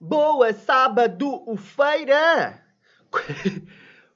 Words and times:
Boa 0.00 0.50
sábado, 0.54 1.42
o 1.46 1.58
feira! 1.58 2.58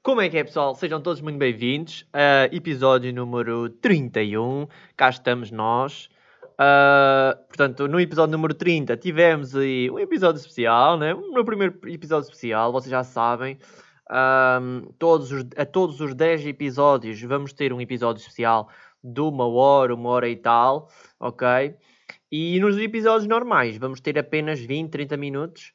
Como 0.03 0.23
é 0.23 0.31
que 0.31 0.39
é, 0.39 0.45
pessoal? 0.45 0.75
Sejam 0.75 1.03
todos 1.03 1.21
muito 1.21 1.39
bem-vindos 1.39 2.09
a 2.11 2.47
episódio 2.51 3.13
número 3.13 3.69
31. 3.69 4.67
Cá 4.97 5.11
estamos 5.11 5.51
nós. 5.51 6.09
Uh, 6.53 7.37
portanto, 7.49 7.87
no 7.87 8.01
episódio 8.01 8.33
número 8.33 8.55
30 8.55 8.97
tivemos 8.97 9.55
aí 9.55 9.91
um 9.91 9.99
episódio 9.99 10.39
especial, 10.41 10.97
né? 10.97 11.13
No 11.13 11.45
primeiro 11.45 11.79
episódio 11.87 12.25
especial, 12.25 12.73
vocês 12.73 12.91
já 12.91 13.05
sabem. 13.05 13.59
Um, 14.11 14.91
todos 14.99 15.31
os, 15.33 15.45
a 15.55 15.67
todos 15.67 16.01
os 16.01 16.15
10 16.15 16.47
episódios 16.47 17.21
vamos 17.21 17.53
ter 17.53 17.75
um 17.75 17.81
episódio 17.81 18.23
especial 18.23 18.71
de 19.05 19.21
uma 19.21 19.47
hora, 19.47 19.95
uma 19.95 20.09
hora 20.09 20.29
e 20.31 20.37
tal, 20.37 20.89
ok? 21.19 21.77
E 22.31 22.61
nos 22.61 22.79
episódios 22.79 23.27
normais 23.27 23.77
vamos 23.77 24.01
ter 24.01 24.19
apenas 24.19 24.61
20, 24.61 24.91
30 24.91 25.17
minutos, 25.17 25.73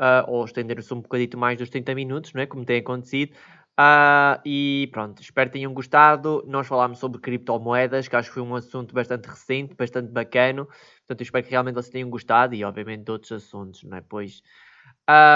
uh, 0.00 0.28
ou 0.28 0.44
estender-se 0.44 0.92
um 0.92 1.00
bocadito 1.00 1.38
mais 1.38 1.58
dos 1.58 1.70
30 1.70 1.94
minutos, 1.94 2.32
não 2.32 2.42
é? 2.42 2.46
Como 2.46 2.64
tem 2.64 2.80
acontecido. 2.80 3.34
Uh, 3.80 4.38
e 4.44 4.88
pronto, 4.92 5.20
espero 5.20 5.50
que 5.50 5.54
tenham 5.54 5.72
gostado. 5.72 6.44
Nós 6.46 6.66
falámos 6.66 6.98
sobre 6.98 7.20
criptomoedas, 7.20 8.06
que 8.06 8.16
acho 8.16 8.28
que 8.28 8.34
foi 8.34 8.42
um 8.42 8.54
assunto 8.54 8.94
bastante 8.94 9.26
recente, 9.26 9.74
bastante 9.74 10.12
bacano. 10.12 10.66
Portanto, 10.66 11.22
espero 11.22 11.44
que 11.44 11.50
realmente 11.50 11.74
vocês 11.74 11.92
tenham 11.92 12.10
gostado 12.10 12.54
e, 12.54 12.62
obviamente, 12.64 13.04
de 13.04 13.10
outros 13.10 13.32
assuntos, 13.32 13.82
não 13.84 13.96
é? 13.96 14.00
Pois. 14.02 14.42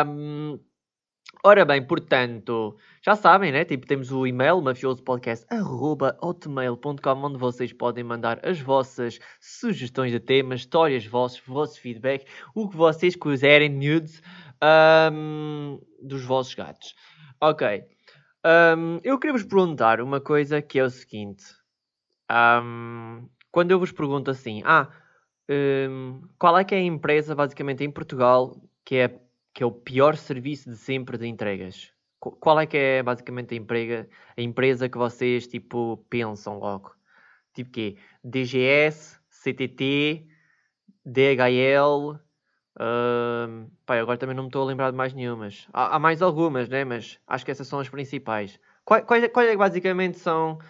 Um, 0.06 0.58
Ora 1.44 1.64
bem, 1.64 1.86
portanto, 1.86 2.76
já 3.00 3.14
sabem, 3.14 3.52
né? 3.52 3.64
Tipo, 3.64 3.86
temos 3.86 4.10
o 4.10 4.26
e-mail 4.26 4.60
mafiosopodcast.hotmail.com 4.60 7.22
onde 7.22 7.38
vocês 7.38 7.72
podem 7.72 8.02
mandar 8.02 8.44
as 8.44 8.60
vossas 8.60 9.20
sugestões 9.40 10.10
de 10.10 10.18
temas, 10.18 10.58
histórias 10.60 11.06
vossas, 11.06 11.40
vosso 11.46 11.80
feedback, 11.80 12.26
o 12.54 12.68
que 12.68 12.76
vocês 12.76 13.14
quiserem, 13.14 13.68
nudes 13.68 14.20
um, 15.12 15.78
dos 16.02 16.24
vossos 16.24 16.54
gatos. 16.54 16.94
Ok. 17.40 17.84
Um, 18.44 18.98
eu 19.04 19.18
queria 19.18 19.32
vos 19.32 19.44
perguntar 19.44 20.00
uma 20.00 20.20
coisa 20.20 20.60
que 20.60 20.78
é 20.78 20.84
o 20.84 20.90
seguinte. 20.90 21.44
Um, 22.30 23.28
quando 23.52 23.70
eu 23.70 23.78
vos 23.78 23.92
pergunto 23.92 24.30
assim, 24.30 24.62
ah, 24.64 24.88
qual 26.38 26.58
é 26.58 26.64
que 26.64 26.74
é 26.74 26.78
a 26.78 26.82
empresa, 26.82 27.34
basicamente, 27.34 27.84
em 27.84 27.90
Portugal 27.90 28.60
que 28.84 28.96
é 28.96 29.20
que 29.58 29.64
é 29.64 29.66
o 29.66 29.72
pior 29.72 30.16
serviço 30.16 30.70
de 30.70 30.76
sempre 30.76 31.18
de 31.18 31.26
entregas? 31.26 31.92
Qual 32.20 32.60
é 32.60 32.64
que 32.64 32.76
é 32.76 33.02
basicamente 33.02 33.56
a, 33.56 34.06
a 34.36 34.40
empresa 34.40 34.88
que 34.88 34.96
vocês 34.96 35.48
tipo 35.48 35.96
pensam 36.08 36.60
logo? 36.60 36.94
Tipo 37.52 37.72
quê? 37.72 37.96
DGS, 38.22 39.18
CTT, 39.28 40.28
DHL, 41.04 42.20
uh, 42.76 43.70
pá, 43.84 43.98
agora 43.98 44.16
também 44.16 44.36
não 44.36 44.44
me 44.44 44.48
estou 44.48 44.62
a 44.62 44.66
lembrar 44.66 44.92
de 44.92 44.96
mais 44.96 45.12
nenhumas. 45.12 45.66
Há, 45.72 45.96
há, 45.96 45.98
mais 45.98 46.22
algumas, 46.22 46.68
né? 46.68 46.84
Mas 46.84 47.18
acho 47.26 47.44
que 47.44 47.50
essas 47.50 47.66
são 47.66 47.80
as 47.80 47.88
principais. 47.88 48.60
Qual 48.84 49.00
é 49.00 49.28
que 49.28 49.56
basicamente 49.56 50.20
são... 50.20 50.60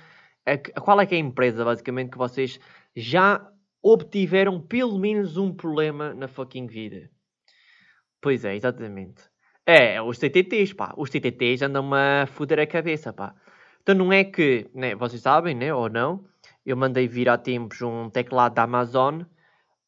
É, 0.47 0.56
qual 0.56 0.98
é 0.98 1.05
que 1.05 1.14
é 1.14 1.19
a 1.19 1.20
empresa 1.20 1.62
basicamente 1.62 2.12
que 2.12 2.17
vocês 2.17 2.58
já 2.97 3.52
obtiveram 3.83 4.58
pelo 4.62 4.98
menos 4.98 5.36
um 5.36 5.52
problema 5.52 6.14
na 6.14 6.27
fucking 6.27 6.67
vida? 6.67 7.11
Pois 8.20 8.44
é, 8.44 8.56
exatamente. 8.56 9.22
É, 9.66 10.00
os 10.00 10.19
TTTs, 10.19 10.72
pá. 10.74 10.94
Os 10.97 11.11
TTTs 11.11 11.62
andam-me 11.62 11.97
a 11.97 12.27
foder 12.27 12.58
a 12.61 12.66
cabeça, 12.66 13.12
pá. 13.12 13.34
Então 13.83 13.94
não 13.94 14.12
é 14.12 14.24
que, 14.24 14.69
né, 14.74 14.94
vocês 14.94 15.22
sabem, 15.22 15.55
né, 15.55 15.72
ou 15.72 15.88
não, 15.88 16.24
eu 16.64 16.77
mandei 16.77 17.08
vir 17.08 17.28
há 17.28 17.39
tempos 17.39 17.80
um 17.83 18.11
teclado 18.11 18.55
da 18.55 18.64
Amazon 18.64 19.22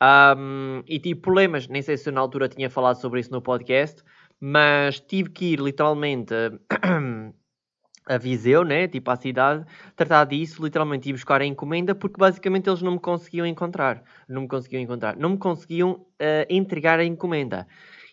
um, 0.02 0.82
e 0.86 0.98
tive 0.98 1.20
problemas, 1.20 1.68
nem 1.68 1.82
sei 1.82 1.96
se 1.96 2.08
eu 2.08 2.12
na 2.12 2.20
altura 2.20 2.48
tinha 2.48 2.70
falado 2.70 2.96
sobre 2.96 3.20
isso 3.20 3.30
no 3.30 3.42
podcast, 3.42 4.02
mas 4.40 5.00
tive 5.00 5.30
que 5.30 5.52
ir 5.52 5.60
literalmente 5.60 6.34
a 8.08 8.18
Viseu, 8.18 8.64
né, 8.64 8.88
tipo 8.88 9.10
à 9.10 9.16
cidade, 9.16 9.64
tratar 9.94 10.24
disso, 10.24 10.64
literalmente 10.64 11.10
ir 11.10 11.12
buscar 11.12 11.42
a 11.42 11.46
encomenda, 11.46 11.94
porque 11.94 12.18
basicamente 12.18 12.68
eles 12.68 12.82
não 12.82 12.92
me 12.92 13.00
conseguiam 13.00 13.46
encontrar, 13.46 14.02
não 14.28 14.42
me 14.42 14.48
conseguiam 14.48 14.82
encontrar, 14.82 15.16
não 15.16 15.30
me 15.30 15.38
conseguiam 15.38 15.92
uh, 15.92 16.46
entregar 16.48 16.98
a 16.98 17.04
encomenda. 17.04 17.66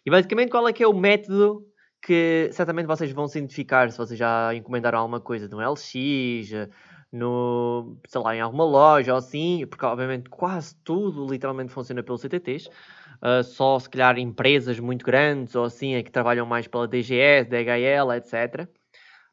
E 0.08 0.10
basicamente 0.10 0.50
qual 0.50 0.66
é 0.66 0.72
que 0.72 0.82
é 0.82 0.88
o 0.88 0.94
método 0.94 1.68
que 2.02 2.50
certamente 2.54 2.86
vocês 2.86 3.12
vão 3.12 3.28
se 3.28 3.40
identificar 3.40 3.92
se 3.92 3.98
vocês 3.98 4.18
já 4.18 4.56
encomendaram 4.56 5.00
alguma 5.00 5.20
coisa 5.20 5.50
no 5.50 5.60
LX, 5.60 6.70
no, 7.12 8.00
sei 8.08 8.22
lá, 8.22 8.34
em 8.34 8.40
alguma 8.40 8.64
loja 8.64 9.12
ou 9.12 9.18
assim, 9.18 9.68
porque 9.68 9.86
obviamente 9.86 10.30
quase 10.30 10.78
tudo 10.82 11.28
literalmente 11.28 11.74
funciona 11.74 12.02
pelos 12.02 12.22
CTTs. 12.22 12.70
Uh, 13.22 13.44
só 13.44 13.78
se 13.80 13.90
calhar 13.90 14.18
empresas 14.18 14.80
muito 14.80 15.06
grandes 15.06 15.56
ou 15.56 15.66
assim 15.66 15.96
é 15.96 16.02
que 16.02 16.10
trabalham 16.10 16.46
mais 16.46 16.68
pela 16.70 16.88
DGS, 16.88 17.50
DHL, 17.50 18.14
etc. 18.16 18.66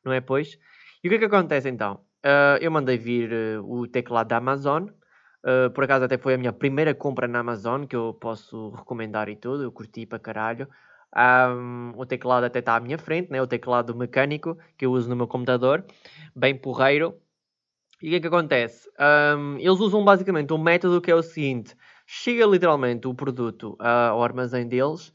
Não 0.05 0.13
é 0.13 0.21
pois? 0.21 0.59
E 1.05 1.07
o 1.07 1.09
que 1.09 1.15
é 1.15 1.19
que 1.21 1.25
acontece 1.27 1.69
então? 1.69 2.01
Uh, 2.27 2.59
eu 2.61 2.73
mandei 2.73 2.99
vir 2.99 3.31
uh, 3.33 3.65
o 3.65 3.87
teclado 3.87 4.27
da 4.27 4.39
Amazon 4.39 4.89
Uh, 5.45 5.71
por 5.71 5.85
acaso 5.85 6.07
até 6.07 6.17
foi 6.17 6.33
a 6.33 6.39
minha 6.39 6.55
primeira 6.55 6.95
compra 6.95 7.29
na 7.29 7.41
Amazon, 7.41 7.85
que 7.85 7.95
eu 7.95 8.15
posso 8.15 8.71
recomendar 8.71 9.29
e 9.29 9.37
tudo, 9.37 9.63
eu 9.63 9.71
curti 9.71 10.07
para 10.07 10.19
caralho. 10.19 10.67
Um, 11.15 11.93
o 11.97 12.07
teclado 12.07 12.45
até 12.45 12.61
está 12.61 12.77
à 12.77 12.81
minha 12.81 12.97
frente, 12.97 13.31
né? 13.31 13.41
o 13.43 13.47
teclado 13.47 13.95
mecânico 13.95 14.59
que 14.77 14.87
eu 14.87 14.93
uso 14.93 15.09
no 15.09 15.15
meu 15.15 15.29
computador, 15.29 15.85
bem 16.35 16.57
porreiro. 16.57 17.15
E 18.03 18.09
o 18.09 18.11
que 18.11 18.17
é 18.17 18.21
que 18.21 18.27
acontece? 18.27 18.91
Um, 18.99 19.59
eles 19.59 19.79
usam 19.81 20.03
basicamente 20.03 20.53
um 20.53 20.59
método 20.59 21.01
que 21.01 21.11
é 21.11 21.15
o 21.15 21.23
seguinte: 21.23 21.77
chega 22.07 22.47
literalmente 22.47 23.07
o 23.07 23.15
produto 23.15 23.77
uh, 23.81 24.13
ao 24.13 24.25
armazém 24.25 24.67
deles 24.67 25.13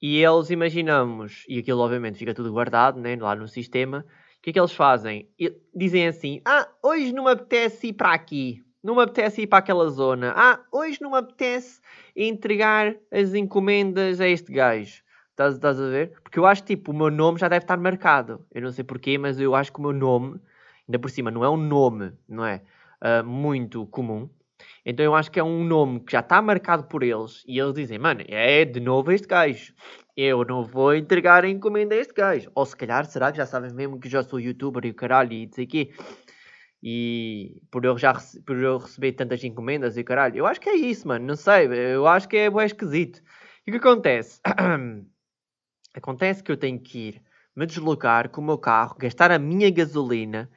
e 0.00 0.22
eles 0.22 0.50
imaginamos, 0.50 1.44
e 1.48 1.58
aquilo 1.58 1.80
obviamente 1.80 2.18
fica 2.18 2.34
tudo 2.34 2.50
guardado 2.50 2.98
né, 2.98 3.14
lá 3.16 3.36
no 3.36 3.46
sistema. 3.46 4.06
O 4.38 4.42
que 4.42 4.50
é 4.50 4.52
que 4.54 4.60
eles 4.60 4.72
fazem? 4.72 5.28
E 5.38 5.54
dizem 5.74 6.08
assim: 6.08 6.40
Ah, 6.44 6.66
hoje 6.82 7.12
não 7.12 7.24
me 7.24 7.30
apetece 7.30 7.88
ir 7.88 7.92
para 7.92 8.12
aqui 8.12 8.65
não 8.86 8.94
me 8.94 9.02
apetece 9.02 9.42
ir 9.42 9.48
para 9.48 9.58
aquela 9.58 9.88
zona. 9.88 10.32
Ah, 10.36 10.60
hoje 10.70 11.02
não 11.02 11.10
me 11.10 11.18
apetece 11.18 11.80
entregar 12.14 12.94
as 13.10 13.34
encomendas 13.34 14.20
a 14.20 14.28
este 14.28 14.52
gajo. 14.52 15.02
Estás, 15.30 15.54
estás 15.56 15.80
a 15.80 15.88
ver? 15.88 16.12
Porque 16.22 16.38
eu 16.38 16.46
acho 16.46 16.62
que 16.62 16.76
tipo, 16.76 16.92
o 16.92 16.94
meu 16.94 17.10
nome 17.10 17.36
já 17.36 17.48
deve 17.48 17.64
estar 17.64 17.76
marcado. 17.76 18.46
Eu 18.54 18.62
não 18.62 18.70
sei 18.70 18.84
porquê, 18.84 19.18
mas 19.18 19.40
eu 19.40 19.56
acho 19.56 19.72
que 19.72 19.80
o 19.80 19.82
meu 19.82 19.92
nome, 19.92 20.40
ainda 20.86 21.00
por 21.00 21.10
cima, 21.10 21.32
não 21.32 21.42
é 21.42 21.50
um 21.50 21.56
nome, 21.56 22.12
não 22.28 22.46
é? 22.46 22.62
Uh, 23.02 23.26
muito 23.26 23.86
comum. 23.86 24.30
Então 24.84 25.04
eu 25.04 25.16
acho 25.16 25.32
que 25.32 25.40
é 25.40 25.42
um 25.42 25.64
nome 25.64 25.98
que 25.98 26.12
já 26.12 26.20
está 26.20 26.40
marcado 26.40 26.84
por 26.84 27.02
eles. 27.02 27.42
E 27.44 27.58
eles 27.58 27.74
dizem, 27.74 27.98
mano, 27.98 28.22
é 28.28 28.64
de 28.64 28.78
novo 28.78 29.10
este 29.10 29.26
gajo. 29.26 29.74
Eu 30.16 30.44
não 30.44 30.62
vou 30.62 30.94
entregar 30.94 31.44
a 31.44 31.48
encomenda 31.48 31.96
a 31.96 31.98
este 31.98 32.14
gajo. 32.14 32.52
Ou 32.54 32.64
se 32.64 32.76
calhar, 32.76 33.04
será 33.04 33.32
que 33.32 33.38
já 33.38 33.46
sabem 33.46 33.72
mesmo 33.74 33.98
que 33.98 34.08
já 34.08 34.22
sou 34.22 34.38
youtuber 34.38 34.86
e 34.86 34.90
o 34.90 34.94
caralho 34.94 35.32
e 35.32 35.44
dizer 35.44 35.62
aqui 35.62 35.92
e 36.82 37.62
por 37.70 37.84
eu 37.84 37.96
já 37.98 38.14
por 38.44 38.56
eu 38.56 38.78
receber 38.78 39.12
tantas 39.12 39.42
encomendas 39.42 39.96
e 39.96 40.04
caralho, 40.04 40.36
eu 40.36 40.46
acho 40.46 40.60
que 40.60 40.68
é 40.68 40.76
isso, 40.76 41.08
mano. 41.08 41.26
Não 41.26 41.36
sei, 41.36 41.66
eu 41.66 42.06
acho 42.06 42.28
que 42.28 42.36
é 42.36 42.50
bem 42.50 42.66
esquisito. 42.66 43.22
E 43.66 43.70
o 43.70 43.72
que 43.72 43.78
acontece? 43.78 44.40
acontece 45.94 46.42
que 46.42 46.52
eu 46.52 46.56
tenho 46.56 46.78
que 46.78 47.08
ir 47.08 47.22
me 47.54 47.64
deslocar 47.64 48.28
com 48.28 48.42
o 48.42 48.44
meu 48.44 48.58
carro, 48.58 48.96
gastar 48.98 49.30
a 49.30 49.38
minha 49.38 49.70
gasolina. 49.70 50.50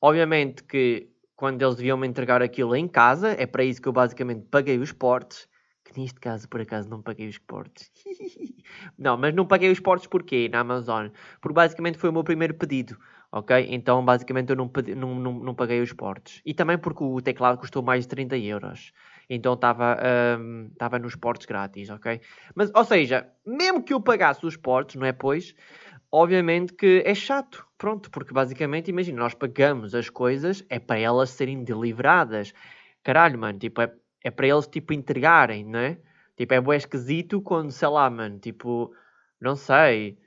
Obviamente 0.00 0.62
que 0.62 1.08
quando 1.34 1.62
eles 1.62 1.76
deviam 1.76 1.96
me 1.96 2.06
entregar 2.06 2.42
aquilo 2.42 2.76
em 2.76 2.86
casa, 2.86 3.30
é 3.32 3.46
para 3.46 3.64
isso 3.64 3.80
que 3.80 3.88
eu 3.88 3.92
basicamente 3.92 4.46
paguei 4.50 4.78
os 4.78 4.92
portes. 4.92 5.48
Que 5.84 5.98
neste 5.98 6.20
caso, 6.20 6.48
por 6.48 6.60
acaso, 6.60 6.88
não 6.88 7.02
paguei 7.02 7.28
os 7.28 7.38
portes. 7.38 7.90
não, 8.98 9.16
mas 9.16 9.34
não 9.34 9.46
paguei 9.46 9.70
os 9.70 9.80
portes 9.80 10.06
porquê? 10.06 10.48
Na 10.50 10.60
Amazon. 10.60 11.08
Porque 11.40 11.54
basicamente 11.54 11.98
foi 11.98 12.10
o 12.10 12.12
meu 12.12 12.24
primeiro 12.24 12.54
pedido 12.54 12.96
ok? 13.34 13.66
Então 13.70 14.04
basicamente 14.04 14.50
eu 14.50 14.56
não, 14.56 14.70
não, 14.96 15.14
não, 15.16 15.32
não, 15.40 15.54
paguei 15.54 15.80
os 15.80 15.92
portes. 15.92 16.40
E 16.46 16.54
também 16.54 16.78
porque 16.78 17.02
o 17.02 17.20
teclado 17.20 17.58
custou 17.58 17.82
mais 17.82 18.04
de 18.04 18.08
30 18.08 18.38
euros. 18.38 18.92
Então 19.28 19.54
estava 19.54 19.98
um, 20.38 20.70
nos 21.02 21.16
portes 21.16 21.44
grátis, 21.44 21.90
ok? 21.90 22.20
Mas, 22.54 22.70
ou 22.72 22.84
seja, 22.84 23.26
mesmo 23.44 23.82
que 23.82 23.92
eu 23.92 24.00
pagasse 24.00 24.46
os 24.46 24.56
portes, 24.56 24.94
não 24.94 25.04
é 25.04 25.12
pois? 25.12 25.52
Obviamente 26.12 26.74
que 26.74 27.02
é 27.04 27.12
chato, 27.12 27.66
pronto, 27.76 28.08
porque 28.08 28.32
basicamente, 28.32 28.88
imagina, 28.90 29.18
nós 29.18 29.34
pagamos 29.34 29.96
as 29.96 30.08
coisas, 30.08 30.64
é 30.68 30.78
para 30.78 31.00
elas 31.00 31.30
serem 31.30 31.64
deliveradas. 31.64 32.54
Caralho, 33.02 33.36
mano, 33.36 33.58
tipo, 33.58 33.80
é, 33.82 33.92
é 34.22 34.30
para 34.30 34.46
eles, 34.46 34.68
tipo, 34.68 34.92
entregarem, 34.92 35.64
não 35.64 35.80
é? 35.80 35.98
Tipo, 36.36 36.54
é 36.54 36.60
bué 36.60 36.76
esquisito 36.76 37.42
quando, 37.42 37.72
sei 37.72 37.88
lá, 37.88 38.08
mano, 38.08 38.38
tipo, 38.38 38.94
não 39.40 39.56
sei... 39.56 40.18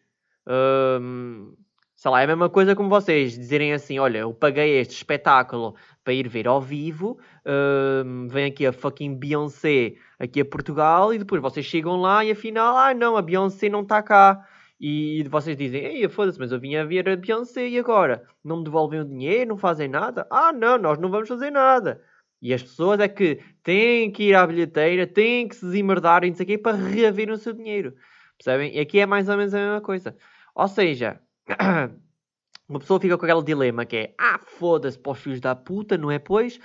Um, 0.45 1.53
sei 1.97 2.11
lá, 2.11 2.21
é 2.21 2.25
a 2.25 2.27
mesma 2.27 2.49
coisa 2.49 2.75
como 2.75 2.89
vocês 2.89 3.37
dizerem 3.37 3.73
assim: 3.73 3.99
olha, 3.99 4.19
eu 4.19 4.33
paguei 4.33 4.79
este 4.79 4.93
espetáculo 4.95 5.75
para 6.03 6.13
ir 6.13 6.29
ver 6.29 6.47
ao 6.47 6.61
vivo, 6.61 7.19
uh, 7.45 8.29
vem 8.29 8.45
aqui 8.45 8.65
a 8.65 8.71
fucking 8.71 9.15
Beyoncé 9.15 9.95
aqui 10.19 10.41
a 10.41 10.45
Portugal 10.45 11.13
e 11.13 11.17
depois 11.17 11.41
vocês 11.41 11.65
chegam 11.65 11.97
lá 11.97 12.23
e 12.23 12.31
afinal, 12.31 12.77
ah 12.77 12.93
não, 12.93 13.17
a 13.17 13.21
Beyoncé 13.21 13.67
não 13.67 13.81
está 13.81 14.01
cá. 14.01 14.47
E 14.79 15.23
vocês 15.29 15.57
dizem, 15.57 15.83
ei, 15.83 16.07
foda-se, 16.07 16.37
mas 16.39 16.51
eu 16.51 16.59
vim 16.59 16.75
a 16.75 16.85
ver 16.85 17.09
a 17.09 17.15
Beyoncé 17.15 17.67
e 17.67 17.79
agora? 17.79 18.23
Não 18.43 18.57
me 18.57 18.63
devolvem 18.63 18.99
o 19.01 19.05
dinheiro, 19.05 19.49
não 19.49 19.57
fazem 19.57 19.87
nada? 19.87 20.27
Ah, 20.29 20.53
não, 20.53 20.77
nós 20.77 20.99
não 20.99 21.09
vamos 21.09 21.27
fazer 21.27 21.49
nada. 21.49 21.99
E 22.39 22.53
as 22.53 22.61
pessoas 22.61 22.99
é 22.99 23.07
que 23.07 23.39
têm 23.63 24.11
que 24.11 24.25
ir 24.25 24.35
à 24.35 24.45
bilheteira, 24.45 25.07
têm 25.07 25.47
que 25.47 25.55
se 25.55 25.65
desemmerdar 25.65 26.23
e 26.23 26.31
quê 26.31 26.57
para 26.59 26.77
reaver 26.77 27.31
o 27.31 27.37
seu 27.37 27.53
dinheiro. 27.53 27.95
Percebem? 28.37 28.75
E 28.75 28.79
aqui 28.79 28.99
é 28.99 29.07
mais 29.07 29.27
ou 29.29 29.37
menos 29.37 29.53
a 29.55 29.57
mesma 29.57 29.81
coisa. 29.81 30.15
Ou 30.53 30.67
seja, 30.67 31.19
uma 32.67 32.79
pessoa 32.79 32.99
fica 32.99 33.17
com 33.17 33.25
aquele 33.25 33.43
dilema 33.43 33.85
que 33.85 33.97
é 33.97 34.15
ah, 34.19 34.39
foda-se 34.39 34.97
para 34.97 35.11
os 35.11 35.19
filhos 35.19 35.39
da 35.39 35.55
puta, 35.55 35.97
não 35.97 36.11
é? 36.11 36.19
Pois 36.19 36.59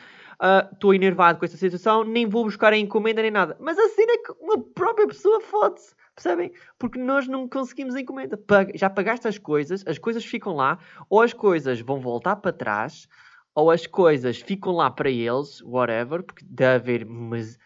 estou 0.72 0.90
uh, 0.90 0.94
enervado 0.94 1.38
com 1.38 1.44
esta 1.44 1.56
situação, 1.56 2.02
nem 2.02 2.26
vou 2.26 2.44
buscar 2.44 2.72
a 2.72 2.76
encomenda 2.76 3.22
nem 3.22 3.30
nada. 3.30 3.56
Mas 3.60 3.78
a 3.78 3.88
cena 3.90 4.12
é 4.12 4.18
que 4.18 4.32
uma 4.40 4.58
própria 4.58 5.06
pessoa 5.06 5.40
fode-se. 5.40 5.94
Percebem? 6.14 6.52
Porque 6.78 6.98
nós 6.98 7.26
não 7.28 7.48
conseguimos 7.48 7.94
encomenda. 7.94 8.38
Já 8.74 8.90
pagaste 8.90 9.28
as 9.28 9.38
coisas, 9.38 9.84
as 9.86 9.98
coisas 9.98 10.24
ficam 10.24 10.54
lá, 10.54 10.78
ou 11.08 11.22
as 11.22 11.32
coisas 11.32 11.80
vão 11.80 12.00
voltar 12.00 12.36
para 12.36 12.52
trás, 12.52 13.08
ou 13.54 13.70
as 13.70 13.86
coisas 13.86 14.40
ficam 14.40 14.72
lá 14.72 14.90
para 14.90 15.10
eles, 15.10 15.62
whatever, 15.62 16.22
porque 16.22 16.44
deve 16.44 16.74
haver, 16.74 17.06
mas 17.06 17.58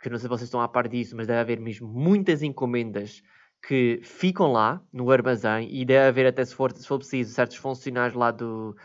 que 0.00 0.10
não 0.10 0.18
sei 0.18 0.24
se 0.24 0.28
vocês 0.28 0.48
estão 0.48 0.60
a 0.60 0.68
par 0.68 0.88
disso, 0.88 1.16
mas 1.16 1.26
deve 1.26 1.40
haver 1.40 1.60
mesmo 1.60 1.88
muitas 1.88 2.42
encomendas 2.42 3.22
que 3.66 4.00
ficam 4.02 4.52
lá 4.52 4.82
no 4.92 5.10
armazém 5.10 5.68
e 5.72 5.84
deve 5.84 6.08
haver 6.08 6.26
até 6.26 6.44
se 6.44 6.54
for, 6.54 6.72
se 6.72 6.86
for 6.86 6.98
preciso 6.98 7.32
certos 7.32 7.56
funcionários 7.56 8.14
lá 8.14 8.30
do 8.30 8.76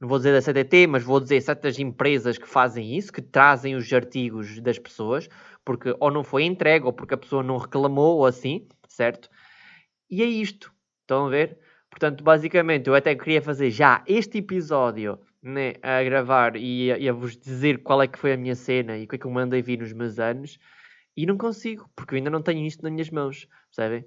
não 0.00 0.08
vou 0.08 0.18
dizer 0.18 0.32
da 0.32 0.42
CDT, 0.42 0.86
mas 0.86 1.02
vou 1.02 1.20
dizer 1.20 1.40
certas 1.40 1.78
empresas 1.78 2.36
que 2.36 2.46
fazem 2.46 2.96
isso, 2.96 3.12
que 3.12 3.22
trazem 3.22 3.74
os 3.74 3.90
artigos 3.92 4.60
das 4.60 4.78
pessoas, 4.78 5.28
porque 5.64 5.94
ou 5.98 6.10
não 6.10 6.24
foi 6.24 6.44
entregue, 6.44 6.84
ou 6.84 6.92
porque 6.92 7.14
a 7.14 7.16
pessoa 7.16 7.42
não 7.42 7.56
reclamou, 7.56 8.18
ou 8.18 8.26
assim, 8.26 8.66
certo? 8.88 9.30
E 10.10 10.22
é 10.22 10.26
isto. 10.26 10.72
Estão 11.02 11.26
a 11.26 11.30
ver? 11.30 11.58
Portanto, 11.88 12.24
basicamente, 12.24 12.88
eu 12.88 12.94
até 12.94 13.14
queria 13.14 13.40
fazer 13.40 13.70
já 13.70 14.02
este 14.06 14.38
episódio 14.38 15.18
né, 15.42 15.74
a 15.82 16.02
gravar 16.02 16.56
e 16.56 16.90
a, 16.92 16.98
e 16.98 17.08
a, 17.08 17.12
vos 17.12 17.36
dizer 17.36 17.82
qual 17.82 18.02
é 18.02 18.08
que 18.08 18.18
foi 18.18 18.32
a 18.32 18.36
minha 18.36 18.54
cena 18.54 18.98
e 18.98 19.04
o 19.04 19.08
que 19.08 19.16
é 19.16 19.18
que 19.18 19.26
eu 19.26 19.30
mandei 19.30 19.62
vir 19.62 19.78
nos 19.78 19.92
meus 19.92 20.18
anos, 20.18 20.58
e 21.16 21.24
não 21.24 21.38
consigo, 21.38 21.88
porque 21.94 22.14
eu 22.14 22.16
ainda 22.16 22.30
não 22.30 22.42
tenho 22.42 22.66
isto 22.66 22.82
nas 22.82 22.92
minhas 22.92 23.10
mãos, 23.10 23.46
percebem? 23.74 24.04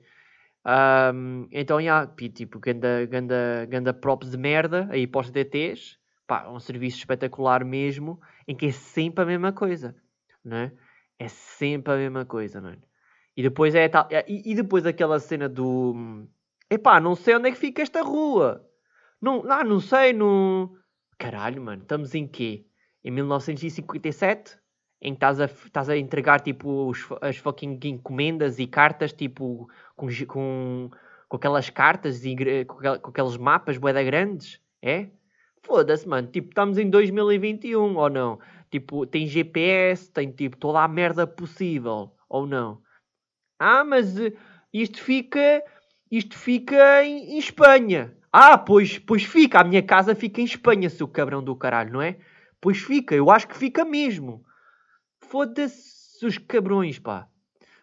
Um, 0.68 1.48
então, 1.50 1.80
yeah, 1.80 2.06
tipo, 2.34 2.60
ganda, 2.60 3.06
ganda, 3.06 3.66
ganda 3.69 3.94
props 3.94 4.31
de 4.31 4.38
merda 4.38 4.88
aí 4.92 5.08
para 5.08 5.22
os 5.22 5.31
DTs. 5.31 5.98
Pá, 6.28 6.50
um 6.50 6.60
serviço 6.60 6.98
espetacular 6.98 7.64
mesmo, 7.64 8.19
em 8.46 8.54
que 8.54 8.66
é 8.66 8.72
sempre 8.72 9.24
a 9.24 9.25
mesma 9.25 9.54
coisa, 9.54 9.96
não 10.44 10.58
é? 10.58 10.74
É 11.18 11.30
sempre 11.30 11.94
a 11.94 11.96
mesma 11.96 12.25
coisa, 12.25 12.60
mano. 12.60 12.81
E 13.36 13.42
depois 13.42 13.74
é 13.75 13.88
tal. 13.88 14.10
E, 14.28 14.52
e 14.52 14.56
depois 14.56 14.86
aquela 14.86 15.19
cena 15.19 15.48
do. 15.48 16.28
Epá, 16.69 17.00
não 17.00 17.16
sei 17.16 17.36
onde 17.36 17.48
é 17.48 17.52
que 17.52 17.58
fica 17.58 17.81
esta 17.81 18.02
rua. 18.02 18.68
Não, 19.22 19.42
não, 19.44 19.64
não 19.64 19.80
sei, 19.80 20.12
não. 20.12 20.75
Caralho, 21.18 21.62
mano, 21.62 21.84
estamos 21.84 22.14
em 22.14 22.28
quê? 22.28 22.66
Em 23.04 23.12
1957? 23.12 24.58
Em 25.01 25.11
que 25.11 25.17
estás 25.17 25.39
a, 25.39 25.45
estás 25.45 25.89
a 25.89 25.97
entregar 25.97 26.41
tipo 26.41 26.88
os, 26.88 27.07
as 27.21 27.38
fucking 27.38 27.79
encomendas 27.85 28.59
e 28.59 28.67
cartas 28.67 29.13
tipo 29.13 29.69
com, 29.95 30.07
com, 30.27 30.89
com 31.27 31.35
aquelas 31.38 31.69
cartas 31.69 32.25
e 32.25 32.65
com, 32.65 33.09
aqueles 33.09 33.38
mapas 33.38 33.77
boeda 33.77 34.03
grandes, 34.03 34.59
é? 34.81 35.09
Foda-se, 35.63 36.07
mano, 36.07 36.27
tipo, 36.29 36.49
estamos 36.49 36.77
em 36.77 36.89
2021 36.89 37.97
ou 37.97 38.09
não? 38.09 38.39
Tipo, 38.71 39.05
tem 39.05 39.27
GPS, 39.27 40.11
tem 40.11 40.31
tipo 40.31 40.57
toda 40.57 40.79
a 40.81 40.88
merda 40.88 41.27
possível 41.27 42.11
ou 42.29 42.47
não? 42.47 42.81
Ah, 43.59 43.83
mas 43.83 44.17
eh, 44.19 44.33
isto 44.73 45.01
fica, 45.01 45.63
isto 46.11 46.38
fica 46.38 47.03
em, 47.03 47.33
em 47.33 47.38
Espanha. 47.38 48.15
Ah, 48.31 48.57
pois, 48.57 48.99
pois 48.99 49.23
fica, 49.23 49.59
a 49.59 49.63
minha 49.63 49.81
casa 49.83 50.15
fica 50.15 50.41
em 50.41 50.45
Espanha, 50.45 50.89
seu 50.89 51.07
cabrão 51.07 51.44
do 51.44 51.55
caralho, 51.55 51.94
não 51.94 52.01
é? 52.01 52.17
Pois 52.61 52.77
fica, 52.77 53.15
eu 53.15 53.29
acho 53.31 53.47
que 53.47 53.57
fica 53.57 53.83
mesmo. 53.85 54.45
Foda-se 55.29 56.25
os 56.25 56.38
cabrões, 56.38 57.00
pá. 57.00 57.27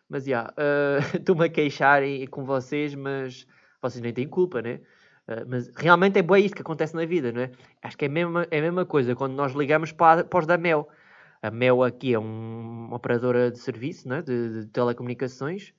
Mas, 0.08 0.24
já, 0.24 0.52
yeah, 0.56 1.02
uh, 1.14 1.16
estou-me 1.16 1.44
a 1.44 1.48
queixar 1.48 2.02
com 2.30 2.44
vocês, 2.44 2.94
mas 2.94 3.46
vocês 3.80 4.02
nem 4.02 4.12
têm 4.12 4.28
culpa, 4.28 4.62
né? 4.62 4.80
Uh, 5.28 5.44
mas 5.48 5.68
realmente 5.76 6.18
é 6.18 6.22
bom 6.22 6.36
isto 6.36 6.54
que 6.54 6.62
acontece 6.62 6.94
na 6.94 7.04
vida, 7.04 7.32
não 7.32 7.42
é? 7.42 7.50
Acho 7.82 7.96
que 7.96 8.04
é 8.04 8.08
a 8.08 8.10
mesma, 8.10 8.46
é 8.50 8.58
a 8.58 8.62
mesma 8.62 8.84
coisa 8.84 9.14
quando 9.14 9.34
nós 9.34 9.52
ligamos 9.52 9.92
para, 9.92 10.24
para 10.24 10.40
os 10.40 10.46
da 10.46 10.58
Mel. 10.58 10.88
A 11.42 11.50
Mel 11.50 11.82
aqui 11.82 12.14
é 12.14 12.18
um, 12.18 12.86
uma 12.86 12.96
operadora 12.96 13.50
de 13.50 13.58
serviço, 13.58 14.08
né? 14.08 14.22
de, 14.22 14.62
de 14.62 14.66
telecomunicações. 14.68 15.74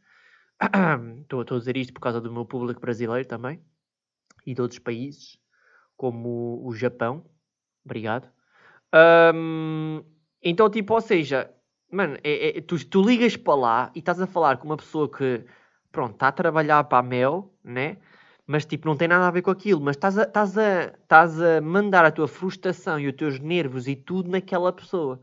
estou, 1.21 1.41
estou 1.41 1.57
a 1.57 1.59
dizer 1.59 1.77
isto 1.77 1.93
por 1.93 1.99
causa 1.99 2.21
do 2.21 2.31
meu 2.31 2.45
público 2.45 2.79
brasileiro 2.79 3.27
também. 3.27 3.59
E 4.45 4.53
de 4.53 4.61
outros 4.61 4.79
países, 4.79 5.39
como 5.97 6.61
o 6.63 6.71
Japão. 6.75 7.25
Obrigado. 7.83 8.29
Um, 9.33 10.03
então, 10.41 10.69
tipo, 10.69 10.93
ou 10.93 11.01
seja, 11.01 11.51
Mano, 11.95 12.17
é, 12.25 12.57
é, 12.57 12.61
tu, 12.61 12.75
tu 12.85 13.01
ligas 13.01 13.37
para 13.37 13.55
lá 13.55 13.91
e 13.95 13.99
estás 13.99 14.19
a 14.19 14.27
falar 14.27 14.57
com 14.57 14.65
uma 14.67 14.75
pessoa 14.75 15.09
que, 15.09 15.45
pronto, 15.93 16.15
está 16.15 16.27
a 16.27 16.31
trabalhar 16.33 16.83
para 16.83 16.97
a 16.97 17.01
Mel, 17.01 17.49
né? 17.63 17.95
Mas, 18.45 18.65
tipo, 18.65 18.85
não 18.85 18.97
tem 18.97 19.07
nada 19.07 19.25
a 19.25 19.31
ver 19.31 19.41
com 19.41 19.49
aquilo. 19.49 19.79
Mas 19.79 19.95
estás 19.95 20.17
a, 20.17 20.23
estás 20.23 20.57
a, 20.57 20.93
estás 21.01 21.41
a 21.41 21.61
mandar 21.61 22.03
a 22.03 22.11
tua 22.11 22.27
frustração 22.27 22.99
e 22.99 23.07
os 23.07 23.15
teus 23.15 23.39
nervos 23.39 23.87
e 23.87 23.95
tudo 23.95 24.29
naquela 24.29 24.73
pessoa. 24.73 25.21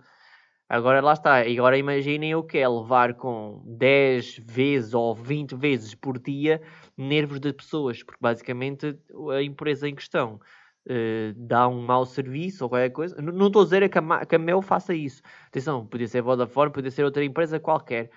Agora 0.66 1.02
lá 1.02 1.12
está. 1.12 1.46
E 1.46 1.58
agora 1.58 1.76
imaginem 1.76 2.34
o 2.34 2.42
que 2.42 2.56
é 2.56 2.66
levar 2.66 3.14
com 3.14 3.62
10 3.66 4.38
vezes 4.38 4.94
ou 4.94 5.14
20 5.14 5.54
vezes 5.54 5.94
por 5.94 6.19
dia 6.19 6.62
nervos 6.96 7.38
de 7.38 7.52
pessoas. 7.52 8.02
Porque 8.02 8.19
basicamente 8.19 8.98
a 9.30 9.42
empresa 9.42 9.86
em 9.86 9.94
questão 9.94 10.40
uh, 10.88 11.34
dá 11.37 11.69
um 11.69 11.82
mau 11.82 12.05
serviço 12.05 12.64
ou 12.64 12.70
qualquer 12.70 12.90
coisa. 12.90 13.17
N 13.20 13.32
não 13.32 13.46
estou 13.49 13.62
a 13.62 13.64
dizer 13.64 13.88
que 13.88 13.99
a, 13.99 14.26
que 14.26 14.34
a 14.34 14.38
Mel 14.38 14.62
faça 14.62 14.94
isso. 14.94 15.23
Atenção, 15.49 15.87
podia 15.87 16.08
ser 16.08 16.23
Vodafone, 16.23 16.73
podia 16.73 16.90
ser 16.90 17.05
outra 17.05 17.25
empresa 17.25 17.61
qualquer. 17.61 18.11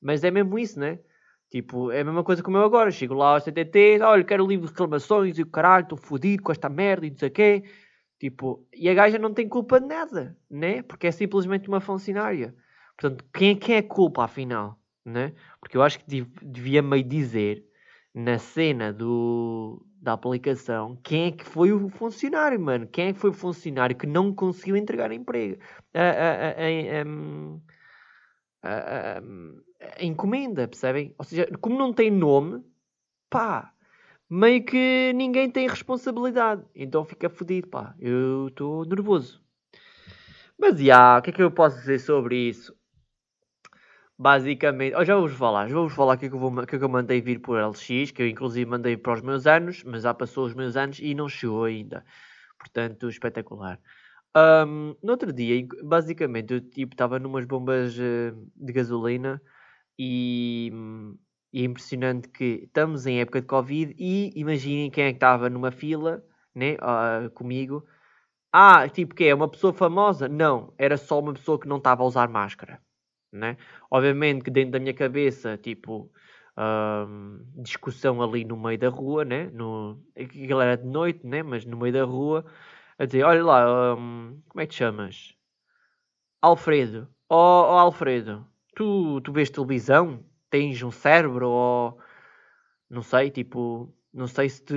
Mas 0.00 0.24
é 0.24 0.30
mesmo 0.30 0.58
isso, 0.58 0.78
né? 0.78 0.98
Tipo, 1.50 1.90
é 1.90 2.00
a 2.00 2.04
mesma 2.04 2.24
coisa 2.24 2.42
como 2.42 2.56
eu 2.56 2.64
agora. 2.64 2.90
Chego 2.90 3.14
lá 3.14 3.34
ao 3.34 3.40
CTT, 3.40 4.00
olha, 4.02 4.24
quero 4.24 4.46
livro 4.46 4.66
de 4.66 4.72
reclamações 4.72 5.38
e 5.38 5.42
o 5.42 5.46
caralho, 5.46 5.84
estou 5.84 5.98
fodido 5.98 6.42
com 6.42 6.52
esta 6.52 6.68
merda 6.68 7.06
e 7.06 7.10
não 7.10 7.16
sei 7.18 7.28
o 7.28 7.32
quê. 7.32 7.64
Tipo, 8.18 8.66
e 8.74 8.88
a 8.88 8.94
gaja 8.94 9.18
não 9.18 9.32
tem 9.32 9.48
culpa 9.48 9.80
de 9.80 9.86
nada, 9.86 10.36
né? 10.50 10.82
Porque 10.82 11.06
é 11.06 11.12
simplesmente 11.12 11.68
uma 11.68 11.80
funcionária. 11.80 12.54
Portanto, 12.98 13.24
quem, 13.32 13.50
é 13.50 13.54
quem 13.54 13.76
é 13.76 13.82
culpa 13.82 14.24
afinal, 14.24 14.80
né? 15.04 15.34
Porque 15.60 15.76
eu 15.76 15.82
acho 15.82 15.98
que 16.00 16.26
devia 16.42 16.82
meio 16.82 17.04
dizer 17.04 17.64
na 18.14 18.38
cena 18.38 18.92
do, 18.92 19.86
da 20.06 20.12
aplicação 20.12 20.96
quem 21.02 21.26
é 21.26 21.32
que 21.32 21.44
foi 21.44 21.72
o 21.72 21.88
funcionário, 21.88 22.60
mano. 22.60 22.86
Quem 22.86 23.08
é 23.08 23.12
que 23.12 23.18
foi 23.18 23.30
o 23.30 23.34
funcionário 23.34 23.96
que 23.96 24.06
não 24.06 24.32
conseguiu 24.32 24.76
entregar 24.76 25.10
emprego? 25.10 25.60
A, 25.92 26.00
a, 26.00 26.32
a, 28.62 29.12
a, 29.98 30.04
encomenda, 30.04 30.68
percebem? 30.68 31.12
Ou 31.18 31.24
seja, 31.24 31.48
como 31.60 31.76
não 31.76 31.92
tem 31.92 32.08
nome, 32.08 32.64
pá, 33.28 33.72
meio 34.30 34.64
que 34.64 35.12
ninguém 35.14 35.50
tem 35.50 35.68
responsabilidade. 35.68 36.62
Então 36.72 37.04
fica 37.04 37.28
fodido, 37.28 37.66
pá. 37.66 37.92
Eu 37.98 38.46
estou 38.46 38.84
nervoso. 38.84 39.42
Mas, 40.56 40.78
já, 40.78 41.18
o 41.18 41.22
que 41.22 41.30
é 41.30 41.32
que 41.32 41.42
eu 41.42 41.50
posso 41.50 41.78
dizer 41.78 41.98
sobre 41.98 42.48
isso? 42.48 42.75
Basicamente, 44.18 44.94
oh, 44.96 45.04
já 45.04 45.14
vou-vos 45.14 45.36
falar, 45.36 45.68
já 45.68 45.74
vou-vos 45.74 45.94
falar 45.94 46.16
que, 46.16 46.24
é 46.26 46.28
que, 46.30 46.34
eu 46.34 46.38
vou, 46.38 46.50
que, 46.66 46.76
é 46.76 46.78
que 46.78 46.84
eu 46.84 46.88
mandei 46.88 47.20
vir 47.20 47.38
por 47.38 47.58
LX, 47.60 48.10
que 48.12 48.22
eu 48.22 48.26
inclusive 48.26 48.68
mandei 48.68 48.96
para 48.96 49.12
os 49.12 49.20
meus 49.20 49.46
anos, 49.46 49.84
mas 49.84 50.04
já 50.04 50.14
passou 50.14 50.46
os 50.46 50.54
meus 50.54 50.74
anos 50.74 50.98
e 51.00 51.14
não 51.14 51.28
chegou 51.28 51.64
ainda. 51.64 52.02
Portanto, 52.58 53.08
espetacular. 53.10 53.78
Um, 54.36 54.96
no 55.02 55.12
outro 55.12 55.32
dia, 55.32 55.66
basicamente, 55.84 56.54
eu 56.54 56.60
tipo, 56.62 56.94
estava 56.94 57.18
numas 57.18 57.44
bombas 57.44 57.96
uh, 57.98 58.50
de 58.56 58.72
gasolina 58.72 59.40
e, 59.98 60.72
e, 61.52 61.62
é 61.62 61.64
impressionante 61.64 62.28
que 62.28 62.64
estamos 62.64 63.06
em 63.06 63.20
época 63.20 63.40
de 63.42 63.46
Covid 63.46 63.94
e 63.98 64.32
imaginem 64.36 64.90
quem 64.90 65.04
é 65.04 65.10
que 65.12 65.16
estava 65.18 65.50
numa 65.50 65.70
fila 65.70 66.24
né, 66.54 66.76
uh, 66.76 67.30
comigo. 67.30 67.86
Ah, 68.52 68.88
tipo 68.88 69.14
que 69.14 69.24
é 69.24 69.34
uma 69.34 69.48
pessoa 69.50 69.72
famosa? 69.74 70.28
Não, 70.28 70.72
era 70.78 70.96
só 70.96 71.20
uma 71.20 71.34
pessoa 71.34 71.60
que 71.60 71.68
não 71.68 71.78
estava 71.78 72.02
a 72.02 72.06
usar 72.06 72.28
máscara 72.28 72.80
né? 73.32 73.56
Obviamente 73.90 74.44
que 74.44 74.50
dentro 74.50 74.72
da 74.72 74.78
minha 74.78 74.94
cabeça, 74.94 75.56
tipo, 75.56 76.10
um, 76.56 77.40
discussão 77.62 78.22
ali 78.22 78.44
no 78.44 78.56
meio 78.56 78.78
da 78.78 78.88
rua, 78.88 79.24
né? 79.24 79.50
No, 79.52 80.00
aquilo 80.16 80.60
era 80.60 80.76
de 80.76 80.86
noite, 80.86 81.26
né? 81.26 81.42
Mas 81.42 81.64
no 81.64 81.76
meio 81.76 81.92
da 81.92 82.04
rua, 82.04 82.44
a 82.98 83.04
dizer, 83.04 83.24
olha 83.24 83.44
lá, 83.44 83.94
um, 83.96 84.40
como 84.48 84.62
é 84.62 84.66
que 84.66 84.72
te 84.72 84.78
chamas? 84.78 85.34
Alfredo. 86.40 87.08
Oh, 87.28 87.34
oh, 87.36 87.78
Alfredo, 87.78 88.46
tu, 88.74 89.20
tu 89.22 89.32
vês 89.32 89.50
televisão? 89.50 90.24
Tens 90.50 90.82
um 90.82 90.90
cérebro? 90.90 91.48
Ou, 91.48 91.98
não 92.90 93.02
sei, 93.02 93.30
tipo, 93.30 93.92
não 94.12 94.26
sei 94.26 94.48
se 94.48 94.64
te... 94.64 94.74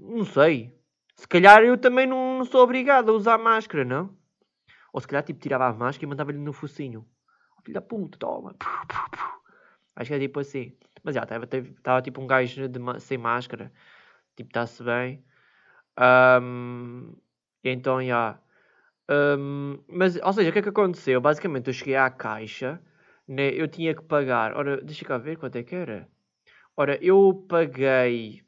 Não 0.00 0.24
sei. 0.24 0.74
Se 1.16 1.28
calhar 1.28 1.62
eu 1.62 1.78
também 1.78 2.06
não, 2.06 2.38
não 2.38 2.44
sou 2.44 2.62
obrigado 2.62 3.10
a 3.10 3.14
usar 3.14 3.38
máscara, 3.38 3.84
não? 3.84 4.16
Ou 4.92 5.00
se 5.00 5.08
calhar, 5.08 5.24
tipo, 5.24 5.40
tirava 5.40 5.68
a 5.68 5.72
máscara 5.72 6.06
e 6.06 6.08
mandava-lhe 6.08 6.38
no 6.38 6.52
focinho 6.52 7.06
filho 7.64 7.74
da 7.74 7.80
puta, 7.80 8.18
toma. 8.18 8.54
Acho 9.96 10.08
que 10.08 10.14
é 10.14 10.18
tipo 10.18 10.40
assim. 10.40 10.76
Mas 11.02 11.14
já, 11.14 11.22
estava 11.22 12.02
tipo 12.02 12.20
um 12.20 12.26
gajo 12.26 12.68
de, 12.68 12.80
sem 13.00 13.18
máscara. 13.18 13.72
Tipo, 14.36 14.50
está-se 14.50 14.82
bem. 14.82 15.24
Um, 15.98 17.14
então, 17.62 18.04
já. 18.04 18.38
Um, 19.08 19.78
mas, 19.88 20.16
ou 20.16 20.32
seja, 20.32 20.50
o 20.50 20.52
que 20.52 20.58
é 20.58 20.62
que 20.62 20.68
aconteceu? 20.68 21.20
Basicamente, 21.20 21.68
eu 21.68 21.74
cheguei 21.74 21.96
à 21.96 22.10
caixa, 22.10 22.80
né? 23.28 23.50
eu 23.50 23.68
tinha 23.68 23.94
que 23.94 24.02
pagar. 24.02 24.56
Ora, 24.56 24.80
deixa 24.80 25.04
cá 25.04 25.18
ver 25.18 25.36
quanto 25.36 25.56
é 25.56 25.62
que 25.62 25.74
era. 25.74 26.08
Ora, 26.76 26.98
eu 27.02 27.46
paguei. 27.48 28.42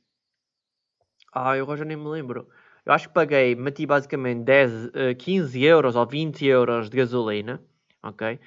Ah, 1.32 1.56
eu 1.56 1.76
já 1.76 1.84
nem 1.84 1.96
me 1.96 2.08
lembro. 2.08 2.48
Eu 2.84 2.92
acho 2.92 3.08
que 3.08 3.14
paguei, 3.14 3.54
meti 3.54 3.84
basicamente 3.84 4.44
10, 4.44 4.90
15 5.18 5.62
euros 5.62 5.96
ou 5.96 6.06
20 6.06 6.46
euros 6.46 6.88
de 6.88 6.96
gasolina, 6.96 7.60
ok? 8.02 8.38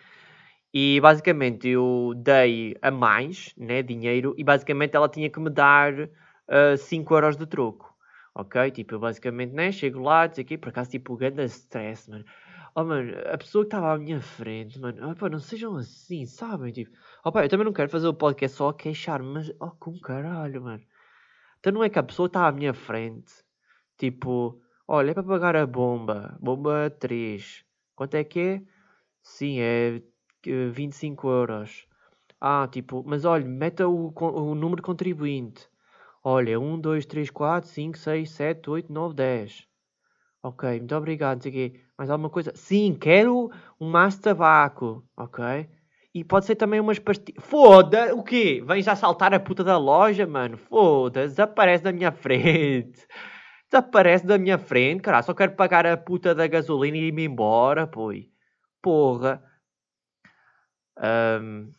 E 0.74 1.00
basicamente 1.02 1.68
eu 1.68 2.14
dei 2.16 2.76
a 2.82 2.92
mais, 2.92 3.54
né, 3.58 3.82
dinheiro, 3.82 4.36
e 4.38 4.44
basicamente 4.44 4.96
ela 4.96 5.10
tinha 5.10 5.30
que 5.30 5.40
me 5.40 5.50
dar 5.50 5.94
uh, 6.00 6.78
5 6.78 7.14
euros 7.16 7.38
de 7.38 7.46
troco, 7.48 7.94
ok? 8.36 8.70
Tipo, 8.72 8.96
eu 8.96 9.00
basicamente, 9.00 9.54
né, 9.54 9.72
chego 9.72 10.00
lá, 10.02 10.28
dizer 10.28 10.42
aqui, 10.44 10.58
por 10.58 10.70
acaso, 10.70 10.92
tipo, 10.92 11.16
grande 11.18 11.44
stress, 11.46 12.10
mano. 12.10 12.26
Oh, 12.76 12.84
mano, 12.84 13.14
a 13.32 13.38
pessoa 13.38 13.64
que 13.64 13.68
estava 13.68 13.94
à 13.94 13.98
minha 13.98 14.22
frente, 14.22 14.80
mano, 14.80 15.12
opa, 15.12 15.28
não 15.30 15.40
sejam 15.40 15.76
assim, 15.76 16.26
sabem? 16.26 16.72
Tipo, 16.72 16.92
opa, 17.24 17.44
eu 17.44 17.50
também 17.50 17.66
não 17.66 17.74
quero 17.74 17.90
fazer 17.90 18.08
o 18.08 18.14
podcast 18.14 18.58
só 18.58 18.70
a 18.70 18.74
queixar, 18.74 19.24
mas, 19.24 19.52
oh, 19.60 19.72
com 19.72 20.00
caralho, 20.00 20.62
mano. 20.62 20.84
Então 21.60 21.74
não 21.74 21.84
é 21.84 21.90
que 21.90 22.00
a 22.00 22.04
pessoa 22.04 22.28
está 22.28 22.48
à 22.48 22.52
minha 22.52 22.74
frente 22.74 23.34
Tipo, 23.98 24.62
olha, 24.88 25.12
é 25.12 25.14
para 25.14 25.24
pagar 25.24 25.56
a 25.58 25.68
bomba. 25.68 26.38
Bomba 26.42 26.90
3. 27.00 27.66
Quanto 27.96 28.16
é 28.16 28.24
que 28.24 28.40
é? 28.40 28.64
Sim, 29.24 29.60
é 29.60 30.02
25 30.46 31.30
euros. 31.30 31.88
Ah, 32.40 32.68
tipo, 32.72 33.04
mas 33.06 33.26
olha, 33.26 33.46
meta 33.46 33.88
o, 33.88 34.14
o 34.16 34.56
número 34.56 34.82
contribuinte. 34.82 35.68
Olha, 36.24 36.60
1, 36.60 36.80
2, 36.80 37.06
3, 37.06 37.30
4, 37.30 37.70
5, 37.70 37.98
6, 37.98 38.32
7, 38.32 38.70
8, 38.70 38.92
9, 38.92 39.16
10. 39.16 39.68
Ok, 40.44 40.70
muito 40.80 40.96
obrigado. 40.96 41.44
Não. 41.46 41.72
Mais 41.98 42.10
alguma 42.10 42.30
coisa? 42.30 42.54
Sim, 42.56 42.96
quero 43.00 43.52
um 43.80 43.90
maço 43.90 44.18
de 44.18 44.24
tabaco. 44.24 45.04
Ok. 45.18 45.70
E 46.14 46.24
pode 46.24 46.46
ser 46.46 46.56
também 46.56 46.80
umas 46.80 47.00
pastilhas. 47.00 47.44
Foda! 47.44 48.16
O 48.16 48.24
quê? 48.24 48.64
Vens 48.66 48.88
assaltar 48.88 49.34
a 49.34 49.40
puta 49.40 49.64
da 49.64 49.78
loja, 49.78 50.26
mano? 50.26 50.58
Foda! 50.58 51.28
Desaparece 51.28 51.84
da 51.84 51.92
minha 51.92 52.12
frente 52.14 53.06
desaparece 53.70 54.26
da 54.26 54.38
minha 54.38 54.58
frente, 54.58 55.02
cara. 55.02 55.22
Só 55.22 55.34
quero 55.34 55.56
pagar 55.56 55.86
a 55.86 55.96
puta 55.96 56.34
da 56.34 56.48
gasolina 56.48 56.98
e 56.98 57.08
ir-me 57.08 57.26
embora, 57.26 57.86
pô. 57.86 58.12
Porra. 58.82 59.44
Um, 61.00 61.74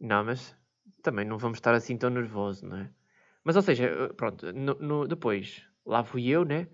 não, 0.00 0.24
mas 0.24 0.56
também 1.02 1.24
não 1.24 1.38
vamos 1.38 1.58
estar 1.58 1.74
assim 1.74 1.96
tão 1.96 2.10
nervoso, 2.10 2.66
não 2.66 2.76
é? 2.78 2.90
Mas, 3.42 3.56
ou 3.56 3.62
seja, 3.62 4.12
pronto, 4.16 4.52
no, 4.52 4.74
no, 4.74 5.08
depois, 5.08 5.62
lá 5.84 6.04
fui 6.04 6.28
eu, 6.28 6.44
né? 6.44 6.68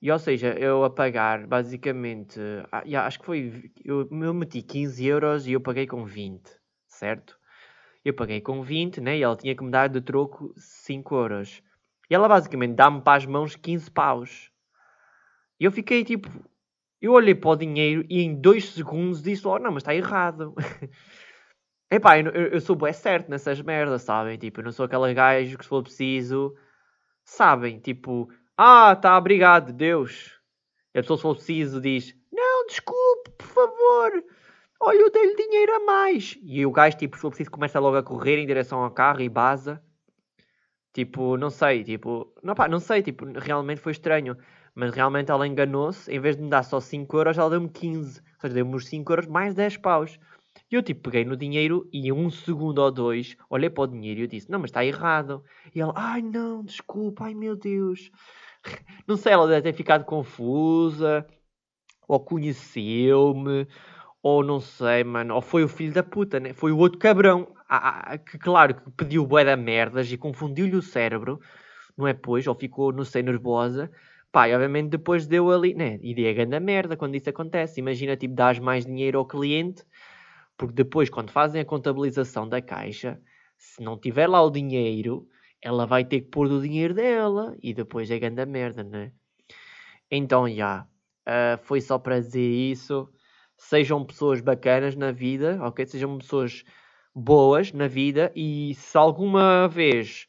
E, 0.00 0.10
ou 0.10 0.18
seja, 0.18 0.52
eu 0.58 0.84
a 0.84 0.90
pagar, 0.90 1.46
basicamente, 1.46 2.40
ah, 2.70 2.82
acho 3.06 3.20
que 3.20 3.26
foi, 3.26 3.70
eu, 3.84 4.08
eu 4.10 4.34
meti 4.34 4.60
15 4.60 5.06
euros 5.06 5.46
e 5.46 5.52
eu 5.52 5.60
paguei 5.60 5.86
com 5.86 6.04
20, 6.04 6.50
certo? 6.86 7.38
Eu 8.04 8.12
paguei 8.12 8.40
com 8.40 8.62
20, 8.62 9.00
né? 9.00 9.16
E 9.16 9.22
ela 9.22 9.36
tinha 9.36 9.54
que 9.54 9.62
me 9.62 9.70
dar 9.70 9.88
de 9.88 10.00
troco 10.00 10.52
5 10.56 11.14
euros. 11.14 11.62
E 12.10 12.14
ela 12.14 12.28
basicamente 12.28 12.74
dá-me 12.74 13.00
para 13.00 13.16
as 13.16 13.26
mãos 13.26 13.54
15 13.54 13.90
paus. 13.90 14.50
E 15.58 15.64
eu 15.64 15.70
fiquei 15.70 16.04
tipo. 16.04 16.28
Eu 17.00 17.12
olhei 17.12 17.34
para 17.34 17.50
o 17.50 17.56
dinheiro 17.56 18.04
e 18.08 18.22
em 18.22 18.34
2 18.34 18.70
segundos 18.70 19.22
disse: 19.22 19.46
Oh, 19.46 19.58
não, 19.58 19.70
mas 19.70 19.82
está 19.82 19.94
errado. 19.94 20.54
Epá, 21.92 22.18
eu, 22.18 22.30
eu, 22.30 22.58
sou 22.58 22.74
bem 22.74 22.90
certo 22.90 23.28
nessas 23.28 23.60
merdas, 23.60 24.00
sabem? 24.00 24.38
Tipo, 24.38 24.60
eu 24.60 24.64
não 24.64 24.72
sou 24.72 24.86
aquele 24.86 25.12
gajo 25.12 25.58
que 25.58 25.62
se 25.62 25.68
for 25.68 25.82
preciso. 25.82 26.56
Sabem? 27.22 27.78
Tipo, 27.80 28.30
ah, 28.56 28.96
tá, 28.96 29.18
obrigado, 29.18 29.74
Deus. 29.74 30.40
E 30.94 30.98
a 30.98 31.02
pessoa, 31.02 31.18
se 31.18 31.22
for 31.22 31.34
preciso, 31.34 31.82
diz: 31.82 32.14
Não, 32.32 32.66
desculpe, 32.66 33.32
por 33.36 33.46
favor. 33.46 34.24
Olha, 34.80 35.00
eu 35.00 35.10
dei-lhe 35.10 35.36
dinheiro 35.36 35.74
a 35.74 35.80
mais. 35.80 36.38
E 36.42 36.64
o 36.64 36.72
gajo, 36.72 36.96
tipo, 36.96 37.16
se 37.16 37.20
for 37.20 37.28
preciso, 37.28 37.50
começa 37.50 37.78
logo 37.78 37.98
a 37.98 38.02
correr 38.02 38.38
em 38.38 38.46
direção 38.46 38.82
ao 38.82 38.90
carro 38.90 39.20
e 39.20 39.28
baza. 39.28 39.82
Tipo, 40.94 41.36
não 41.36 41.50
sei, 41.50 41.84
tipo, 41.84 42.32
não, 42.42 42.54
pá, 42.54 42.68
não 42.68 42.80
sei, 42.80 43.02
tipo, 43.02 43.26
realmente 43.38 43.82
foi 43.82 43.92
estranho. 43.92 44.34
Mas 44.74 44.94
realmente 44.94 45.30
ela 45.30 45.46
enganou-se, 45.46 46.10
em 46.10 46.18
vez 46.18 46.36
de 46.36 46.42
me 46.42 46.48
dar 46.48 46.62
só 46.62 46.80
5 46.80 47.14
euros, 47.18 47.36
ela 47.36 47.50
deu-me 47.50 47.68
15. 47.68 48.20
Ou 48.20 48.40
seja, 48.40 48.54
deu-me 48.54 48.76
os 48.76 48.86
5 48.86 49.12
euros 49.12 49.26
mais 49.26 49.54
10 49.54 49.76
paus. 49.76 50.18
E 50.72 50.74
eu, 50.74 50.82
tipo, 50.82 51.02
peguei 51.02 51.22
no 51.22 51.36
dinheiro 51.36 51.86
e 51.92 52.10
um 52.10 52.30
segundo 52.30 52.78
ou 52.78 52.90
dois, 52.90 53.36
olhei 53.50 53.68
para 53.68 53.84
o 53.84 53.86
dinheiro 53.86 54.20
e 54.20 54.22
eu 54.22 54.26
disse, 54.26 54.50
não, 54.50 54.58
mas 54.58 54.70
está 54.70 54.82
errado. 54.82 55.44
E 55.74 55.80
ela, 55.82 55.92
ai 55.94 56.22
não, 56.22 56.64
desculpa, 56.64 57.24
ai 57.24 57.34
meu 57.34 57.54
Deus. 57.54 58.10
Não 59.06 59.16
sei, 59.16 59.32
ela 59.32 59.48
deve 59.48 59.62
ter 59.62 59.72
ficado 59.72 60.04
confusa, 60.04 61.26
ou 62.08 62.20
conheceu-me, 62.20 63.66
ou 64.22 64.44
não 64.44 64.60
sei, 64.60 65.02
mano, 65.02 65.34
ou 65.34 65.42
foi 65.42 65.64
o 65.64 65.68
filho 65.68 65.92
da 65.92 66.02
puta, 66.02 66.38
né? 66.38 66.52
Foi 66.52 66.70
o 66.70 66.78
outro 66.78 66.98
cabrão, 66.98 67.48
ah, 67.68 68.12
ah, 68.12 68.18
que 68.18 68.38
claro, 68.38 68.74
que 68.76 68.90
pediu 68.92 69.26
bué 69.26 69.44
da 69.44 69.56
merdas 69.56 70.12
e 70.12 70.16
confundiu-lhe 70.16 70.76
o 70.76 70.82
cérebro, 70.82 71.40
não 71.98 72.06
é 72.06 72.14
pois, 72.14 72.46
ou 72.46 72.54
ficou, 72.54 72.92
não 72.92 73.04
sei, 73.04 73.22
nervosa. 73.24 73.90
Pá, 74.30 74.46
obviamente 74.48 74.90
depois 74.90 75.26
deu 75.26 75.50
ali, 75.50 75.74
né? 75.74 75.98
E 76.00 76.14
deu 76.14 76.30
a 76.30 76.32
grande 76.32 76.60
merda 76.60 76.96
quando 76.96 77.16
isso 77.16 77.28
acontece. 77.28 77.80
Imagina, 77.80 78.16
tipo, 78.16 78.34
dás 78.34 78.58
mais 78.60 78.86
dinheiro 78.86 79.18
ao 79.18 79.26
cliente, 79.26 79.84
porque 80.62 80.74
depois, 80.74 81.10
quando 81.10 81.32
fazem 81.32 81.60
a 81.60 81.64
contabilização 81.64 82.48
da 82.48 82.62
caixa, 82.62 83.20
se 83.58 83.82
não 83.82 83.98
tiver 83.98 84.28
lá 84.28 84.40
o 84.40 84.48
dinheiro, 84.48 85.26
ela 85.60 85.84
vai 85.84 86.04
ter 86.04 86.20
que 86.20 86.28
pôr 86.28 86.48
do 86.48 86.62
dinheiro 86.62 86.94
dela, 86.94 87.56
e 87.60 87.74
depois 87.74 88.08
é 88.12 88.16
grande 88.16 88.46
merda, 88.46 88.84
né? 88.84 89.10
Então, 90.08 90.48
já, 90.48 90.86
uh, 91.26 91.58
foi 91.64 91.80
só 91.80 91.98
para 91.98 92.20
dizer 92.20 92.48
isso 92.48 93.08
sejam 93.56 94.04
pessoas 94.04 94.40
bacanas 94.40 94.94
na 94.94 95.10
vida, 95.10 95.58
ok? 95.62 95.84
Sejam 95.84 96.16
pessoas 96.18 96.62
boas 97.12 97.72
na 97.72 97.88
vida 97.88 98.30
e 98.36 98.72
se 98.76 98.96
alguma 98.96 99.66
vez, 99.66 100.28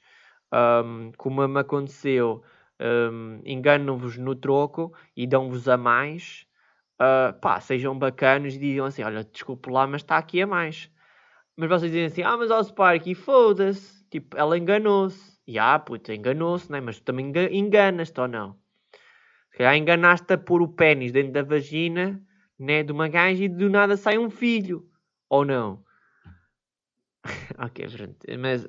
um, 0.51 1.11
como 1.15 1.47
me 1.47 1.59
aconteceu, 1.59 2.41
um, 2.81 3.39
enganam-vos 3.45 4.17
no 4.17 4.35
troco 4.35 4.91
e 5.15 5.27
dão-vos 5.27 5.69
a 5.69 5.77
mais, 5.77 6.47
uh, 6.99 7.33
pá, 7.39 7.59
sejam 7.59 7.97
bacanos 7.97 8.55
e 8.55 8.59
digam 8.59 8.85
assim, 8.85 9.03
olha, 9.03 9.23
desculpe 9.23 9.69
lá, 9.69 9.87
mas 9.87 10.01
está 10.01 10.17
aqui 10.17 10.41
a 10.41 10.47
mais. 10.47 10.89
Mas 11.55 11.69
vocês 11.69 11.91
dizem 11.91 12.05
assim, 12.05 12.23
ah, 12.23 12.37
mas 12.37 12.51
ao 12.51 12.63
Sparky, 12.63 13.13
foda-se, 13.15 14.03
tipo, 14.09 14.37
ela 14.37 14.57
enganou-se. 14.57 15.33
E 15.45 15.59
ah, 15.59 15.77
puta, 15.77 16.13
enganou-se, 16.13 16.71
né? 16.71 16.79
Mas 16.79 16.99
tu 16.99 17.03
também 17.03 17.31
enganas-te 17.51 18.19
ou 18.19 18.27
não? 18.27 18.57
Se 19.51 19.57
calhar 19.57 19.75
enganaste 19.75 20.33
a 20.33 20.37
pôr 20.37 20.61
o 20.61 20.67
pênis 20.67 21.11
dentro 21.11 21.33
da 21.33 21.43
vagina 21.43 22.19
né, 22.57 22.81
de 22.83 22.91
uma 22.91 23.07
gaja 23.07 23.43
e 23.43 23.49
do 23.49 23.69
nada 23.69 23.97
sai 23.97 24.17
um 24.17 24.29
filho. 24.29 24.87
Ou 25.29 25.45
não? 25.45 25.83
ok, 27.57 27.87
pronto. 27.89 28.17
Mas 28.39 28.67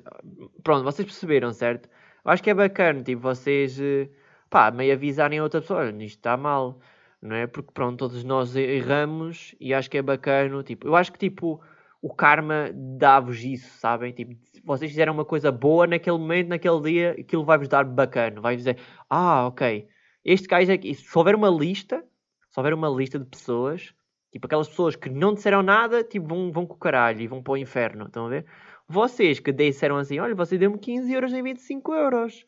pronto, 0.63 0.83
vocês 0.83 1.05
perceberam, 1.05 1.51
certo? 1.53 1.89
Eu 2.23 2.31
acho 2.31 2.43
que 2.43 2.49
é 2.49 2.53
bacana, 2.53 3.03
tipo, 3.03 3.21
vocês 3.21 3.79
eh, 3.79 4.09
pá, 4.49 4.71
meio 4.71 4.93
avisarem 4.93 5.39
a 5.39 5.43
outra 5.43 5.61
pessoa, 5.61 5.81
olha, 5.81 6.03
isto 6.03 6.17
está 6.17 6.35
mal, 6.35 6.79
não 7.25 7.35
é? 7.35 7.47
Porque 7.47 7.71
pronto, 7.73 7.97
todos 7.99 8.23
nós 8.23 8.55
erramos 8.55 9.55
e 9.59 9.73
acho 9.73 9.89
que 9.89 9.97
é 9.97 10.01
bacana, 10.01 10.63
tipo, 10.63 10.87
eu 10.87 10.95
acho 10.95 11.11
que 11.11 11.19
tipo, 11.19 11.61
o 12.01 12.13
karma 12.13 12.69
dá-vos 12.73 13.43
isso, 13.43 13.69
sabem? 13.79 14.13
Tipo, 14.13 14.35
vocês 14.63 14.91
fizeram 14.91 15.13
uma 15.13 15.25
coisa 15.25 15.51
boa 15.51 15.87
naquele 15.87 16.17
momento, 16.17 16.49
naquele 16.49 16.81
dia, 16.81 17.11
aquilo 17.19 17.43
vai-vos 17.43 17.67
dar 17.67 17.83
bacana, 17.83 18.39
vai 18.39 18.55
dizer, 18.55 18.77
ah, 19.09 19.47
ok, 19.47 19.87
este 20.23 20.47
gajo 20.47 20.71
aqui, 20.71 20.93
se 20.93 21.17
houver 21.17 21.35
uma 21.35 21.49
lista, 21.49 22.03
se 22.49 22.59
houver 22.59 22.73
uma 22.73 22.89
lista 22.89 23.19
de 23.19 23.25
pessoas, 23.25 23.93
tipo 24.31 24.45
aquelas 24.47 24.69
pessoas 24.69 24.95
que 24.95 25.09
não 25.09 25.33
disseram 25.33 25.63
nada, 25.63 26.03
tipo, 26.03 26.27
vão, 26.27 26.51
vão 26.51 26.65
com 26.65 26.75
o 26.75 26.77
caralho 26.77 27.21
e 27.21 27.27
vão 27.27 27.41
para 27.41 27.53
o 27.53 27.57
inferno, 27.57 28.05
estão 28.05 28.27
a 28.27 28.29
ver? 28.29 28.45
Vocês 28.87 29.39
que 29.39 29.51
disseram 29.51 29.97
assim, 29.97 30.19
olha, 30.19 30.35
você 30.35 30.57
deu-me 30.57 30.77
15 30.77 31.11
euros 31.11 31.33
em 31.33 31.41
25 31.41 31.93
euros. 31.93 32.45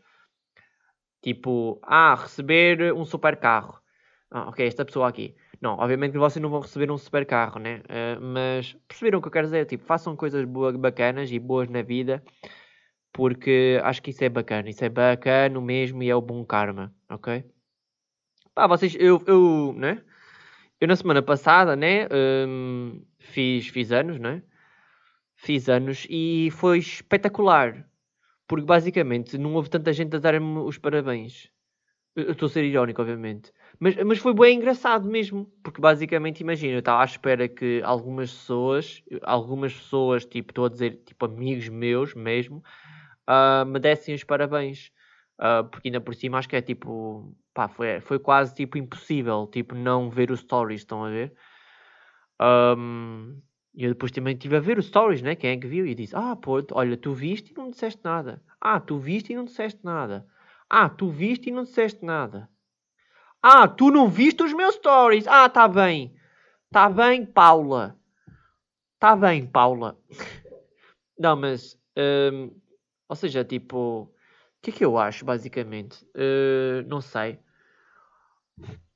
Tipo, 1.22 1.80
ah, 1.84 2.16
receber 2.16 2.94
um 2.94 3.04
super 3.04 3.38
carro. 3.38 3.82
Ah, 4.30 4.50
ok, 4.50 4.66
esta 4.66 4.84
pessoa 4.84 5.08
aqui. 5.08 5.36
Não, 5.62 5.78
obviamente 5.78 6.12
que 6.12 6.18
vocês 6.18 6.42
não 6.42 6.50
vão 6.50 6.60
receber 6.60 6.92
um 6.92 6.98
super 6.98 7.26
carro, 7.26 7.60
né? 7.60 7.82
Uh, 7.90 8.22
mas 8.22 8.74
perceberam 8.88 9.20
o 9.20 9.22
que 9.22 9.28
eu 9.28 9.32
quero 9.32 9.48
dizer? 9.48 9.66
Tipo, 9.66 9.86
façam 9.86 10.16
coisas 10.16 10.44
boas, 10.46 10.76
bacanas 10.76 11.32
e 11.32 11.40
boas 11.40 11.70
na 11.70 11.82
vida, 11.82 12.22
porque 13.14 13.80
acho 13.84 14.02
que 14.02 14.12
isso 14.12 14.24
é 14.24 14.30
bacana. 14.30 14.70
Isso 14.70 14.84
é 14.84 14.90
bacana 14.90 15.60
mesmo 15.62 16.04
e 16.04 16.10
é 16.10 16.16
o 16.16 16.22
bom 16.22 16.46
karma, 16.46 16.94
ok? 17.10 17.44
Pá, 18.54 18.68
vocês, 18.68 18.96
eu, 19.00 19.24
eu, 19.28 19.74
né? 19.78 20.04
Eu 20.80 20.88
na 20.88 20.96
semana 20.96 21.22
passada, 21.22 21.76
né? 21.76 22.08
Um, 22.12 23.04
fiz, 23.20 23.68
fiz 23.68 23.92
anos, 23.92 24.20
né? 24.20 24.44
Fiz 25.36 25.70
anos 25.70 26.06
e 26.10 26.50
foi 26.52 26.80
espetacular. 26.80 27.88
Porque 28.48 28.66
basicamente 28.66 29.38
não 29.38 29.54
houve 29.56 29.70
tanta 29.70 29.94
gente 29.94 30.16
a 30.16 30.20
dar-me 30.20 30.60
os 30.60 30.78
parabéns. 30.78 31.52
Estou 32.16 32.48
a 32.48 32.50
ser 32.50 32.64
irónico, 32.64 33.02
obviamente. 33.02 33.52
Mas, 33.80 33.96
mas 34.04 34.20
foi 34.20 34.34
bem 34.34 34.58
engraçado 34.58 35.08
mesmo. 35.08 35.46
Porque 35.64 35.82
basicamente, 35.82 36.42
imagina, 36.42 36.74
eu 36.74 36.80
estava 36.80 37.02
à 37.02 37.06
espera 37.06 37.48
que 37.48 37.82
algumas 37.84 38.32
pessoas, 38.32 39.04
algumas 39.24 39.74
pessoas, 39.74 40.26
tipo, 40.26 40.52
estou 40.52 40.66
a 40.66 40.70
dizer, 40.70 41.02
tipo, 41.06 41.26
amigos 41.26 41.70
meus 41.70 42.14
mesmo, 42.14 42.64
uh, 43.28 43.66
me 43.66 43.80
dessem 43.80 44.16
os 44.16 44.24
parabéns. 44.24 44.92
Uh, 45.40 45.64
porque 45.70 45.90
ainda 45.90 46.02
por 46.02 46.16
cima 46.16 46.40
acho 46.40 46.50
que 46.50 46.56
é 46.56 46.62
tipo 46.64 47.32
pá, 47.54 47.68
foi, 47.68 48.02
foi 48.02 48.18
quase 48.18 48.56
tipo 48.56 48.76
impossível, 48.78 49.48
tipo, 49.52 49.76
não 49.76 50.10
ver 50.10 50.32
os 50.32 50.40
stories, 50.40 50.82
estão 50.82 51.04
a 51.04 51.10
ver? 51.10 51.34
Um, 52.42 53.40
e 53.74 53.84
eu 53.84 53.90
depois 53.92 54.12
também 54.12 54.34
estive 54.34 54.56
a 54.56 54.60
ver 54.60 54.78
os 54.78 54.88
stories, 54.88 55.22
né? 55.22 55.36
Quem 55.36 55.52
é 55.52 55.58
que 55.58 55.68
viu? 55.68 55.86
E 55.86 55.94
disse, 55.96 56.16
ah, 56.16 56.36
pô, 56.36 56.64
olha, 56.72 56.98
tu 56.98 57.14
viste 57.14 57.52
e 57.52 57.58
não 57.58 57.70
disseste 57.70 58.00
nada. 58.04 58.42
Ah, 58.60 58.80
tu 58.80 58.98
viste 58.98 59.34
e 59.34 59.36
não 59.36 59.46
disseste 59.46 59.84
nada. 59.84 60.26
Ah, 60.70 60.90
tu 60.90 61.10
viste 61.10 61.50
e 61.50 61.52
não 61.52 61.64
disseste 61.64 62.04
nada. 62.04 62.50
Ah, 63.42 63.68
tu 63.68 63.92
não 63.92 64.10
viste 64.10 64.44
os 64.44 64.54
meus 64.54 64.76
stories. 64.76 65.28
Ah, 65.28 65.48
tá 65.50 65.68
bem. 65.68 66.16
Tá 66.72 66.90
bem, 66.90 67.26
Paula. 67.26 67.98
Tá 69.00 69.16
bem, 69.16 69.46
Paula. 69.46 69.98
não, 71.18 71.36
mas... 71.36 71.78
Um, 71.98 72.52
ou 73.08 73.16
seja, 73.16 73.44
tipo... 73.44 74.04
O 74.04 74.62
que 74.62 74.72
é 74.72 74.74
que 74.74 74.86
eu 74.86 74.98
acho, 74.98 75.24
basicamente? 75.24 76.04
Uh, 76.16 76.88
não 76.88 77.00
sei 77.00 77.40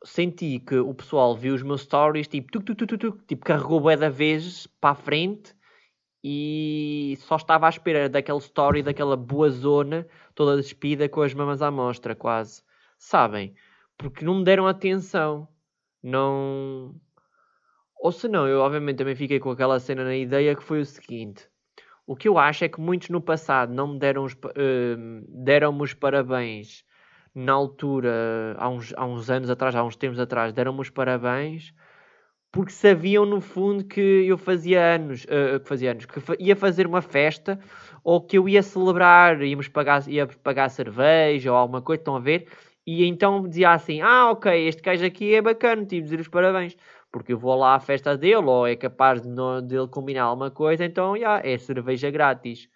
senti 0.04 0.60
que 0.60 0.76
o 0.76 0.94
pessoal 0.94 1.36
viu 1.36 1.54
os 1.54 1.62
meus 1.62 1.82
stories, 1.82 2.28
tipo, 2.28 2.52
tuc, 2.52 2.66
tuc, 2.66 2.78
tuc, 2.78 2.98
tuc, 2.98 3.26
tipo 3.28 3.46
carregou 3.46 3.80
bué 3.80 3.96
da 3.96 4.10
vez 4.10 4.68
para 4.80 4.92
a 4.92 4.96
frente 4.96 5.56
e 6.24 7.18
só 7.22 7.36
estava 7.36 7.68
à 7.68 7.70
espera 7.70 8.10
daquele 8.10 8.40
story, 8.40 8.84
daquela 8.84 9.18
boa 9.18 9.50
zona, 9.50 10.08
toda 10.36 10.58
despida 10.58 11.10
com 11.10 11.22
as 11.22 11.34
mamas 11.34 11.62
à 11.62 11.72
mostra, 11.72 12.16
quase. 12.16 12.64
Sabem? 12.98 13.56
Porque 14.02 14.26
não 14.26 14.40
me 14.40 14.44
deram 14.44 14.68
atenção. 14.68 15.48
Não... 16.02 16.96
Ou 18.00 18.12
se 18.12 18.28
não, 18.28 18.48
eu 18.48 18.60
obviamente 18.60 18.98
também 18.98 19.16
fiquei 19.16 19.40
com 19.40 19.52
aquela 19.52 19.80
cena 19.80 20.04
na 20.04 20.16
ideia 20.16 20.56
que 20.56 20.64
foi 20.64 20.82
o 20.82 20.86
seguinte. 20.86 21.48
O 22.08 22.16
que 22.16 22.28
eu 22.28 22.40
acho 22.40 22.64
é 22.64 22.70
que 22.70 22.82
muitos 22.82 23.10
no 23.10 23.22
passado 23.22 23.72
não 23.74 23.94
me 23.94 24.00
deram 24.00 24.24
os, 24.24 24.34
uh, 24.34 25.24
deram-me 25.28 25.84
os 25.84 25.94
parabéns 25.94 26.84
na 27.34 27.54
altura, 27.54 28.56
há 28.58 28.68
uns, 28.68 28.92
há 28.98 29.06
uns 29.06 29.30
anos 29.30 29.50
atrás, 29.50 29.76
há 29.76 29.84
uns 29.84 29.96
tempos 29.96 30.20
atrás, 30.20 30.52
deram-me 30.52 30.82
os 30.82 30.90
parabéns 30.90 31.74
porque 32.52 32.72
sabiam 32.72 33.26
no 33.26 33.40
fundo 33.40 33.86
que 33.86 34.02
eu 34.02 34.38
fazia 34.38 34.96
anos, 34.96 35.24
uh, 35.24 35.60
que 35.60 35.70
fazia 35.70 35.92
anos, 35.92 36.06
que 36.06 36.20
ia 36.40 36.56
fazer 36.56 36.86
uma 36.86 37.02
festa 37.02 37.58
ou 38.04 38.20
que 38.20 38.38
eu 38.38 38.50
ia 38.50 38.62
celebrar, 38.62 39.42
íamos 39.42 39.70
pagar, 39.70 40.06
ia 40.10 40.28
pagar 40.28 40.70
cerveja 40.70 41.52
ou 41.52 41.58
alguma 41.58 41.82
coisa, 41.82 42.02
estão 42.02 42.16
a 42.16 42.20
ver? 42.20 42.48
E 42.86 43.06
então 43.06 43.48
dizia 43.48 43.72
assim: 43.72 44.02
Ah, 44.02 44.32
ok, 44.32 44.68
este 44.68 44.82
gajo 44.82 45.06
aqui 45.06 45.36
é 45.36 45.42
bacana, 45.42 45.86
tive 45.86 46.02
de 46.02 46.04
dizer 46.04 46.20
os 46.20 46.28
parabéns, 46.28 46.76
porque 47.12 47.34
eu 47.34 47.38
vou 47.40 47.56
lá 47.56 47.76
à 47.76 47.80
festa 47.80 48.18
dele 48.18 48.36
ou 48.46 48.66
é 48.68 48.76
capaz 48.76 49.22
de 49.22 49.30
dele 49.64 49.88
combinar 49.88 50.24
alguma 50.24 50.52
coisa, 50.52 50.86
então 50.86 51.18
já, 51.18 51.40
é 51.44 51.58
cerveja 51.58 52.10
grátis. 52.10 52.70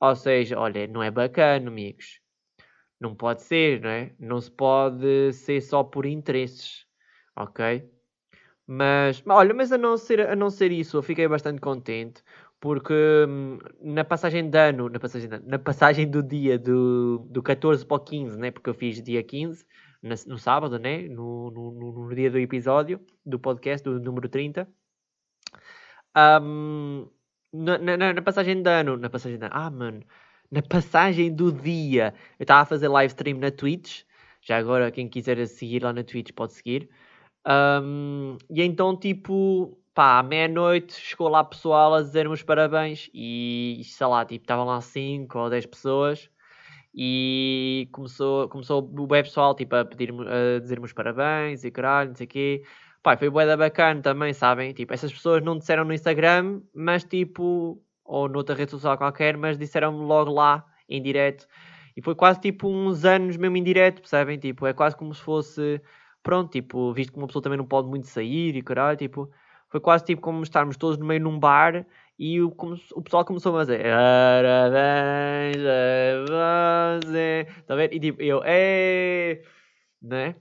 Ou 0.00 0.14
seja, 0.16 0.58
olha, 0.58 0.86
não 0.86 1.02
é 1.02 1.10
bacana, 1.10 1.68
amigos. 1.68 2.20
Não 3.00 3.14
pode 3.14 3.42
ser, 3.42 3.80
não 3.80 3.90
é? 3.90 4.14
Não 4.18 4.40
se 4.40 4.50
pode 4.50 5.32
ser 5.32 5.60
só 5.60 5.84
por 5.84 6.06
interesses, 6.06 6.86
ok? 7.36 7.90
Mas, 8.66 9.22
olha, 9.28 9.52
mas 9.54 9.72
a 9.72 9.78
não 9.78 9.96
ser, 9.96 10.20
a 10.28 10.36
não 10.36 10.50
ser 10.50 10.72
isso, 10.72 10.96
eu 10.96 11.02
fiquei 11.02 11.28
bastante 11.28 11.60
contente 11.60 12.22
porque 12.64 12.94
hum, 13.28 13.58
na 13.82 14.04
passagem 14.04 14.48
de 14.48 14.58
ano, 14.58 14.88
na 14.88 14.98
passagem, 14.98 15.28
de, 15.28 15.38
na 15.40 15.58
passagem 15.58 16.10
do 16.10 16.22
dia 16.22 16.58
do, 16.58 17.18
do 17.28 17.42
14 17.42 17.84
para 17.84 17.98
o 17.98 18.00
15, 18.00 18.38
né? 18.38 18.50
Porque 18.50 18.70
eu 18.70 18.74
fiz 18.74 19.02
dia 19.02 19.22
15, 19.22 19.66
no, 20.02 20.14
no 20.28 20.38
sábado, 20.38 20.78
né? 20.78 21.02
No, 21.02 21.50
no, 21.50 21.92
no, 21.92 22.14
dia 22.14 22.30
do 22.30 22.38
episódio 22.38 22.98
do 23.22 23.38
podcast, 23.38 23.84
do 23.84 24.00
número 24.00 24.30
30. 24.30 24.66
Um, 26.16 27.06
na, 27.52 27.76
na, 27.76 28.14
na, 28.14 28.22
passagem 28.22 28.62
de 28.62 28.70
ano, 28.70 28.96
na 28.96 29.10
passagem 29.10 29.38
de 29.38 29.44
ano, 29.44 29.54
ah, 29.54 29.70
mano, 29.70 30.02
na 30.50 30.62
passagem 30.62 31.34
do 31.34 31.52
dia. 31.52 32.14
Eu 32.38 32.44
estava 32.44 32.62
a 32.62 32.64
fazer 32.64 32.88
live 32.88 33.12
stream 33.12 33.38
na 33.40 33.50
Twitch. 33.50 34.04
Já 34.40 34.56
agora, 34.56 34.90
quem 34.90 35.06
quiser 35.06 35.46
seguir 35.48 35.82
lá 35.82 35.92
na 35.92 36.02
Twitch 36.02 36.32
pode 36.32 36.54
seguir. 36.54 36.88
Um, 37.46 38.38
e 38.48 38.62
então, 38.62 38.96
tipo, 38.98 39.78
pá, 39.94 40.18
à 40.18 40.22
meia-noite 40.22 40.94
chegou 40.94 41.28
lá 41.28 41.44
pessoal 41.44 41.94
a 41.94 42.02
dizer-me 42.02 42.34
os 42.34 42.42
parabéns. 42.42 43.10
E 43.14 43.80
sei 43.84 44.06
lá, 44.06 44.24
tipo, 44.24 44.44
estavam 44.44 44.64
lá 44.66 44.80
5 44.80 45.38
ou 45.38 45.50
10 45.50 45.66
pessoas. 45.66 46.28
E 46.94 47.88
começou, 47.92 48.48
começou 48.48 48.82
o 48.82 49.02
web 49.12 49.28
pessoal 49.28 49.54
tipo, 49.54 49.74
a, 49.76 49.84
pedir, 49.84 50.12
a 50.12 50.60
dizer-me 50.60 50.86
os 50.86 50.92
parabéns 50.92 51.64
e 51.64 51.70
caralho, 51.70 52.10
não 52.10 52.16
sei 52.16 52.26
o 52.26 52.28
quê. 52.28 52.62
Pá, 53.02 53.16
foi 53.16 53.30
bué 53.30 53.46
da 53.46 53.56
bacana 53.56 54.00
também, 54.02 54.32
sabem? 54.32 54.72
Tipo, 54.72 54.94
essas 54.94 55.12
pessoas 55.12 55.42
não 55.44 55.58
disseram 55.58 55.84
no 55.84 55.92
Instagram, 55.92 56.62
mas 56.74 57.04
tipo, 57.04 57.82
ou 58.04 58.28
noutra 58.28 58.54
rede 58.54 58.70
social 58.70 58.96
qualquer, 58.98 59.36
mas 59.36 59.58
disseram-me 59.58 60.04
logo 60.04 60.32
lá, 60.32 60.64
em 60.88 61.02
direto. 61.02 61.46
E 61.96 62.02
foi 62.02 62.14
quase 62.14 62.40
tipo 62.40 62.68
uns 62.68 63.04
anos 63.04 63.36
mesmo 63.36 63.56
em 63.56 63.62
direto, 63.62 64.00
percebem? 64.00 64.38
Tipo, 64.38 64.66
é 64.66 64.72
quase 64.72 64.96
como 64.96 65.14
se 65.14 65.20
fosse, 65.22 65.80
pronto, 66.22 66.50
tipo, 66.52 66.92
visto 66.92 67.12
que 67.12 67.18
uma 67.18 67.26
pessoa 67.26 67.42
também 67.42 67.58
não 67.58 67.66
pode 67.66 67.88
muito 67.88 68.06
sair 68.08 68.56
e 68.56 68.62
caralho, 68.62 68.96
tipo, 68.96 69.30
foi 69.74 69.80
quase 69.80 70.04
tipo 70.04 70.22
como 70.22 70.40
estarmos 70.44 70.76
todos 70.76 70.96
no 70.98 71.04
meio 71.04 71.20
num 71.20 71.36
bar 71.36 71.84
e 72.16 72.40
o, 72.40 72.48
como, 72.52 72.76
o 72.94 73.02
pessoal 73.02 73.24
começou 73.24 73.58
a 73.58 73.62
dizer 73.62 73.82
parabéns 73.82 75.64
a 76.30 77.00
você, 77.02 77.48
tá? 77.66 77.84
E 77.86 77.98
tipo, 77.98 78.22
eu, 78.22 78.40
é, 78.44 79.42
né? 80.00 80.36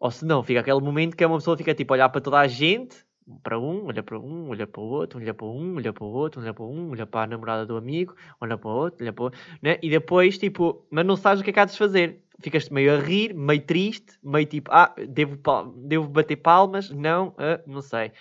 Ou 0.00 0.10
se 0.10 0.24
não, 0.24 0.42
fica 0.42 0.60
aquele 0.60 0.80
momento 0.80 1.14
que 1.14 1.26
uma 1.26 1.36
pessoa 1.36 1.54
fica 1.54 1.74
tipo 1.74 1.92
a 1.92 1.96
olhar 1.96 2.08
para 2.08 2.22
toda 2.22 2.38
a 2.38 2.46
gente 2.46 2.96
para 3.42 3.58
um, 3.58 3.88
olha 3.88 4.02
para 4.02 4.18
um, 4.18 4.48
olha 4.48 4.66
para 4.66 4.80
o 4.80 4.84
outro, 4.84 5.20
olha 5.20 5.34
para 5.34 5.46
um, 5.46 5.76
olha 5.76 5.92
para 5.92 6.04
o 6.04 6.10
outro, 6.10 6.40
olha 6.40 6.54
para 6.54 6.64
um, 6.64 6.90
olha 6.92 7.06
para 7.06 7.24
a 7.24 7.26
namorada 7.26 7.66
do 7.66 7.76
amigo, 7.76 8.16
olha 8.40 8.56
para 8.56 8.70
o 8.70 8.74
outro, 8.74 9.04
olha 9.04 9.12
para 9.12 9.22
o 9.22 9.24
outro, 9.26 9.40
né? 9.60 9.78
E 9.82 9.90
depois, 9.90 10.38
tipo, 10.38 10.86
mas 10.90 11.04
não 11.04 11.14
sabes 11.14 11.42
o 11.42 11.44
que 11.44 11.50
é 11.50 11.52
que 11.52 11.60
há 11.60 11.66
de 11.66 11.76
fazer. 11.76 12.22
Ficas 12.40 12.70
meio 12.70 12.94
a 12.94 12.98
rir, 12.98 13.34
meio 13.34 13.60
triste, 13.60 14.18
meio 14.22 14.46
tipo, 14.46 14.70
ah, 14.72 14.94
devo, 15.08 15.38
devo 15.76 16.08
bater 16.08 16.36
palmas? 16.36 16.88
Não, 16.88 17.34
ah, 17.36 17.60
não 17.66 17.82
sei. 17.82 18.12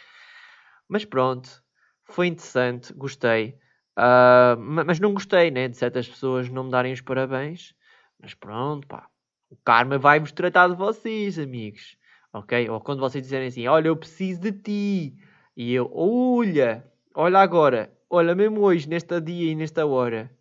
Mas 0.91 1.06
pronto, 1.06 1.63
foi 2.04 2.27
interessante, 2.27 2.93
gostei. 2.93 3.58
Uh, 3.97 4.60
mas 4.60 4.99
não 4.99 5.13
gostei, 5.13 5.49
né? 5.49 5.67
De 5.67 5.77
certas 5.77 6.08
pessoas 6.08 6.49
não 6.49 6.65
me 6.65 6.71
darem 6.71 6.93
os 6.93 7.01
parabéns. 7.01 7.73
Mas 8.19 8.34
pronto, 8.34 8.88
pá. 8.88 9.08
O 9.49 9.56
karma 9.63 9.97
vai-vos 9.97 10.32
tratar 10.32 10.67
de 10.67 10.75
vocês, 10.75 11.39
amigos 11.39 11.97
ok? 12.34 12.69
Ou 12.69 12.80
quando 12.82 12.99
vocês 12.99 13.23
dizerem 13.23 13.47
assim, 13.47 13.67
olha, 13.67 13.88
eu 13.88 13.95
preciso 13.95 14.41
de 14.41 14.51
ti, 14.51 15.15
e 15.56 15.73
eu, 15.73 15.89
olha, 15.93 16.84
olha 17.13 17.39
agora, 17.39 17.91
olha 18.10 18.34
mesmo 18.36 18.62
hoje, 18.62 18.88
nesta 18.88 19.19
dia 19.19 19.51
e 19.51 19.56
nesta 19.56 19.86
hora, 19.86 20.32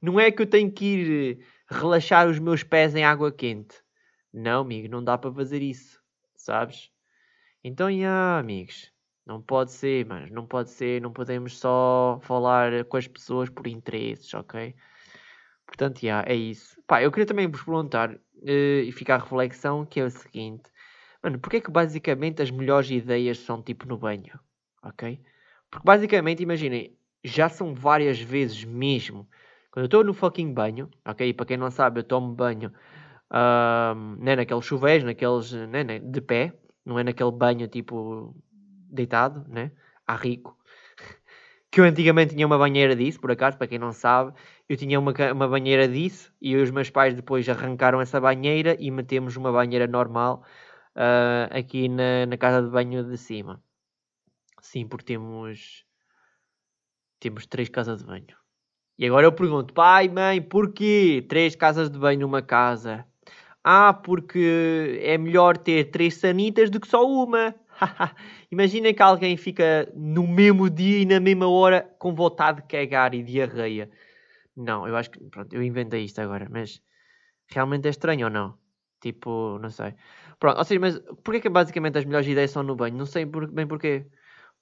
não 0.00 0.20
é 0.20 0.30
que 0.30 0.42
eu 0.42 0.46
tenho 0.46 0.70
que 0.70 0.84
ir 0.84 1.46
relaxar 1.68 2.28
os 2.28 2.38
meus 2.38 2.62
pés 2.62 2.94
em 2.94 3.04
água 3.04 3.32
quente. 3.32 3.76
Não, 4.32 4.60
amigo, 4.62 4.88
não 4.88 5.02
dá 5.02 5.16
para 5.16 5.32
fazer 5.32 5.62
isso, 5.62 6.00
sabes? 6.36 6.90
Então, 7.64 7.90
já, 7.90 8.38
amigos, 8.38 8.92
não 9.28 9.42
pode 9.42 9.70
ser, 9.70 10.06
mas 10.06 10.30
não 10.30 10.46
pode 10.46 10.70
ser, 10.70 11.02
não 11.02 11.12
podemos 11.12 11.58
só 11.58 12.18
falar 12.22 12.84
com 12.86 12.96
as 12.96 13.06
pessoas 13.06 13.50
por 13.50 13.66
interesses, 13.66 14.32
ok? 14.32 14.74
Portanto, 15.66 16.00
já, 16.00 16.24
é 16.26 16.34
isso. 16.34 16.80
Pá, 16.86 17.02
eu 17.02 17.12
queria 17.12 17.26
também 17.26 17.46
vos 17.46 17.62
perguntar 17.62 18.10
uh, 18.10 18.18
e 18.84 18.90
ficar 18.90 19.16
a 19.16 19.18
reflexão 19.18 19.84
que 19.84 20.00
é 20.00 20.04
o 20.04 20.10
seguinte. 20.10 20.64
Mano, 21.22 21.38
porque 21.38 21.58
é 21.58 21.60
que 21.60 21.70
basicamente 21.70 22.40
as 22.40 22.50
melhores 22.50 22.90
ideias 22.90 23.38
são 23.38 23.62
tipo 23.62 23.86
no 23.86 23.98
banho? 23.98 24.40
Ok? 24.82 25.20
Porque 25.70 25.84
basicamente, 25.84 26.42
imaginem, 26.42 26.96
já 27.22 27.50
são 27.50 27.74
várias 27.74 28.18
vezes 28.18 28.64
mesmo. 28.64 29.28
Quando 29.70 29.84
eu 29.84 29.88
estou 29.88 30.04
no 30.04 30.14
fucking 30.14 30.54
banho, 30.54 30.88
ok? 31.04 31.28
E 31.28 31.34
para 31.34 31.44
quem 31.44 31.56
não 31.58 31.70
sabe, 31.70 32.00
eu 32.00 32.04
tomo 32.04 32.34
banho 32.34 32.72
não 33.30 34.32
é 34.32 34.36
naqueles 34.36 34.64
chuveiros, 34.64 35.04
naqueles 35.04 35.52
né, 35.52 35.84
né, 35.84 35.98
de 35.98 36.20
pé, 36.20 36.54
não 36.84 36.98
é 36.98 37.04
naquele 37.04 37.30
banho 37.30 37.68
tipo 37.68 38.34
deitado, 38.90 39.44
né? 39.48 39.72
A 40.06 40.16
rico. 40.16 40.56
Que 41.70 41.80
eu 41.80 41.84
antigamente 41.84 42.34
tinha 42.34 42.46
uma 42.46 42.56
banheira 42.56 42.96
disso, 42.96 43.20
por 43.20 43.30
acaso, 43.30 43.58
para 43.58 43.66
quem 43.66 43.78
não 43.78 43.92
sabe, 43.92 44.32
eu 44.66 44.74
tinha 44.74 44.98
uma, 44.98 45.12
uma 45.34 45.46
banheira 45.46 45.86
disso 45.86 46.32
e 46.40 46.56
os 46.56 46.70
meus 46.70 46.88
pais 46.88 47.14
depois 47.14 47.46
arrancaram 47.46 48.00
essa 48.00 48.18
banheira 48.18 48.74
e 48.80 48.90
metemos 48.90 49.36
uma 49.36 49.52
banheira 49.52 49.86
normal 49.86 50.42
uh, 50.96 51.56
aqui 51.58 51.86
na, 51.88 52.24
na 52.26 52.38
casa 52.38 52.62
de 52.62 52.70
banho 52.70 53.04
de 53.04 53.18
cima. 53.18 53.62
Sim, 54.62 54.88
porque 54.88 55.04
temos, 55.04 55.84
temos 57.20 57.46
três 57.46 57.68
casas 57.68 58.00
de 58.00 58.06
banho. 58.06 58.36
E 58.98 59.06
agora 59.06 59.26
eu 59.26 59.32
pergunto, 59.32 59.72
pai, 59.72 60.08
mãe, 60.08 60.42
porquê 60.42 61.24
três 61.28 61.54
casas 61.54 61.88
de 61.88 61.98
banho 61.98 62.20
numa 62.20 62.42
casa? 62.42 63.06
Ah, 63.62 63.92
porque 63.92 65.00
é 65.02 65.16
melhor 65.16 65.56
ter 65.56 65.90
três 65.90 66.14
sanitas 66.16 66.70
do 66.70 66.80
que 66.80 66.88
só 66.88 67.06
uma. 67.06 67.54
Imaginem 68.50 68.94
que 68.94 69.02
alguém 69.02 69.36
fica 69.36 69.90
no 69.94 70.26
mesmo 70.26 70.68
dia 70.68 70.98
e 70.98 71.06
na 71.06 71.20
mesma 71.20 71.48
hora 71.48 71.82
com 71.98 72.14
vontade 72.14 72.62
de 72.62 72.68
cagar 72.68 73.14
e 73.14 73.22
diarreia. 73.22 73.90
Não, 74.56 74.86
eu 74.88 74.96
acho 74.96 75.10
que. 75.10 75.20
Pronto, 75.30 75.52
eu 75.54 75.62
inventei 75.62 76.04
isto 76.04 76.20
agora, 76.20 76.48
mas 76.50 76.82
realmente 77.48 77.86
é 77.86 77.90
estranho 77.90 78.26
ou 78.26 78.32
não? 78.32 78.58
Tipo, 79.00 79.58
não 79.60 79.70
sei. 79.70 79.94
Pronto, 80.38 80.58
ou 80.58 80.64
seja, 80.64 80.80
mas 80.80 80.98
porquê 81.24 81.40
que 81.40 81.48
basicamente 81.48 81.98
as 81.98 82.04
melhores 82.04 82.28
ideias 82.28 82.50
são 82.50 82.62
no 82.62 82.76
banho? 82.76 82.96
Não 82.96 83.06
sei 83.06 83.26
por, 83.26 83.46
bem 83.50 83.66
porquê. 83.66 84.06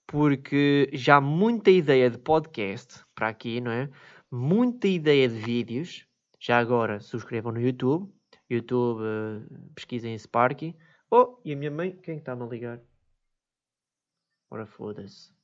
Porque 0.07 0.89
já 0.93 1.21
muita 1.21 1.71
ideia 1.71 2.11
de 2.11 2.19
podcast 2.19 3.01
para 3.15 3.29
aqui, 3.29 3.61
não 3.61 3.73
é? 3.73 3.91
Muita 4.31 4.89
ideia 4.89 5.29
de 5.29 5.39
vídeos. 5.39 6.07
Já 6.41 6.59
agora 6.59 7.01
subscrevam 7.01 7.53
no 7.53 7.61
YouTube. 7.61 8.13
YouTube, 8.49 9.01
uh, 9.01 9.73
pesquisem 9.75 10.17
Sparky. 10.19 10.77
Oh, 11.11 11.39
e 11.45 11.53
a 11.53 11.57
minha 11.57 11.71
mãe, 11.71 11.97
quem 12.03 12.19
está-me 12.19 12.43
a 12.43 12.47
ligar? 12.47 12.81
Ora 14.51 14.67
foda-se. 14.67 15.35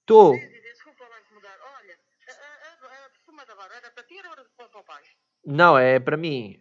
Estou! 0.00 0.34
Desculpa 0.34 1.04
lá 1.08 1.20
incomodar. 1.20 1.58
Olha, 1.78 1.98
a, 2.28 2.86
a, 2.86 3.04
a 3.04 3.08
espuma 3.08 3.46
da 3.46 3.54
barra 3.54 3.76
era 3.76 3.90
para 3.90 4.02
ti 4.04 4.14
ou 4.14 4.32
era 4.32 4.44
para 4.44 4.66
o 4.66 4.68
teu 4.68 4.84
pai? 4.84 5.02
Não, 5.46 5.78
é 5.78 6.00
para 6.00 6.16
mim. 6.16 6.58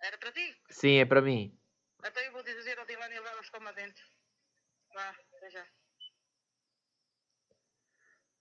Era 0.00 0.18
para 0.18 0.32
ti? 0.32 0.56
Sim, 0.68 0.96
é 0.96 1.04
para 1.04 1.22
mim. 1.22 1.56
Então 2.04 2.22
eu 2.22 2.32
vou 2.32 2.42
dizer 2.42 2.78
ao 2.78 2.86
Dilani 2.86 3.14
levar 3.14 3.36
a 3.36 3.40
espuma 3.40 3.72
dentro. 3.72 4.04
Vá, 4.94 5.14
até 5.36 5.50
já. 5.50 5.64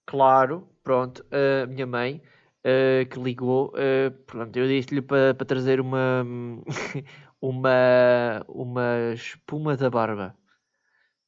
Claro, 0.06 0.68
pronto, 0.84 1.26
a 1.32 1.68
minha 1.68 1.86
mãe 1.86 2.22
uh, 2.66 3.08
que 3.10 3.20
ligou, 3.20 3.70
uh, 3.70 4.12
pronto, 4.26 4.58
eu 4.58 4.68
disse-lhe 4.68 5.02
para 5.02 5.34
pa 5.34 5.46
trazer 5.46 5.80
uma, 5.80 6.26
uma, 7.40 8.44
uma 8.48 9.14
espuma 9.14 9.78
da 9.78 9.90
barba. 9.90 10.36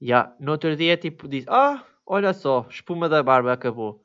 Yeah. 0.04 0.36
No 0.38 0.52
outro 0.52 0.76
dia, 0.76 0.98
tipo, 0.98 1.30
disse: 1.30 1.48
Ah, 1.50 1.82
olha 2.06 2.34
só, 2.34 2.68
espuma 2.70 3.08
da 3.08 3.24
barba 3.24 3.54
acabou. 3.54 4.04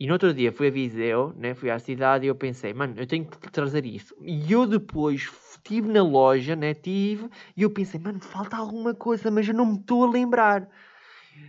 E 0.00 0.06
no 0.06 0.14
outro 0.14 0.32
dia 0.32 0.50
fui 0.50 0.68
a 0.68 0.70
Viseu, 0.70 1.34
né? 1.36 1.54
fui 1.54 1.70
à 1.70 1.78
cidade 1.78 2.24
e 2.24 2.28
eu 2.28 2.34
pensei, 2.34 2.72
mano, 2.72 2.94
eu 2.96 3.06
tenho 3.06 3.26
que 3.26 3.50
trazer 3.50 3.84
isso. 3.86 4.16
E 4.22 4.50
eu 4.50 4.66
depois 4.66 5.30
estive 5.52 5.88
na 5.88 6.02
loja, 6.02 6.56
né? 6.56 6.74
Tive, 6.74 7.28
e 7.56 7.62
eu 7.62 7.70
pensei, 7.70 8.00
mano, 8.00 8.18
falta 8.18 8.56
alguma 8.56 8.94
coisa, 8.94 9.30
mas 9.30 9.46
eu 9.46 9.54
não 9.54 9.66
me 9.66 9.78
estou 9.78 10.04
a 10.04 10.10
lembrar. 10.10 10.68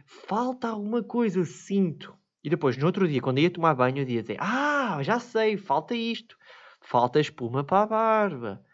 Falta 0.06 0.68
alguma 0.68 1.02
coisa, 1.02 1.40
eu 1.40 1.46
sinto. 1.46 2.14
E 2.44 2.50
depois, 2.50 2.78
no 2.78 2.86
outro 2.86 3.08
dia, 3.08 3.22
quando 3.22 3.40
ia 3.40 3.50
tomar 3.50 3.74
banho, 3.74 4.00
eu 4.00 4.08
ia 4.08 4.22
dizer: 4.22 4.38
Ah, 4.40 5.00
já 5.02 5.20
sei, 5.20 5.58
falta 5.58 5.96
isto. 5.96 6.38
Falta 6.82 7.20
espuma 7.20 7.64
para 7.64 7.84
a 7.84 7.88
barba. 7.88 8.66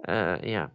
Uh, 0.00 0.44
yeah. 0.44 0.70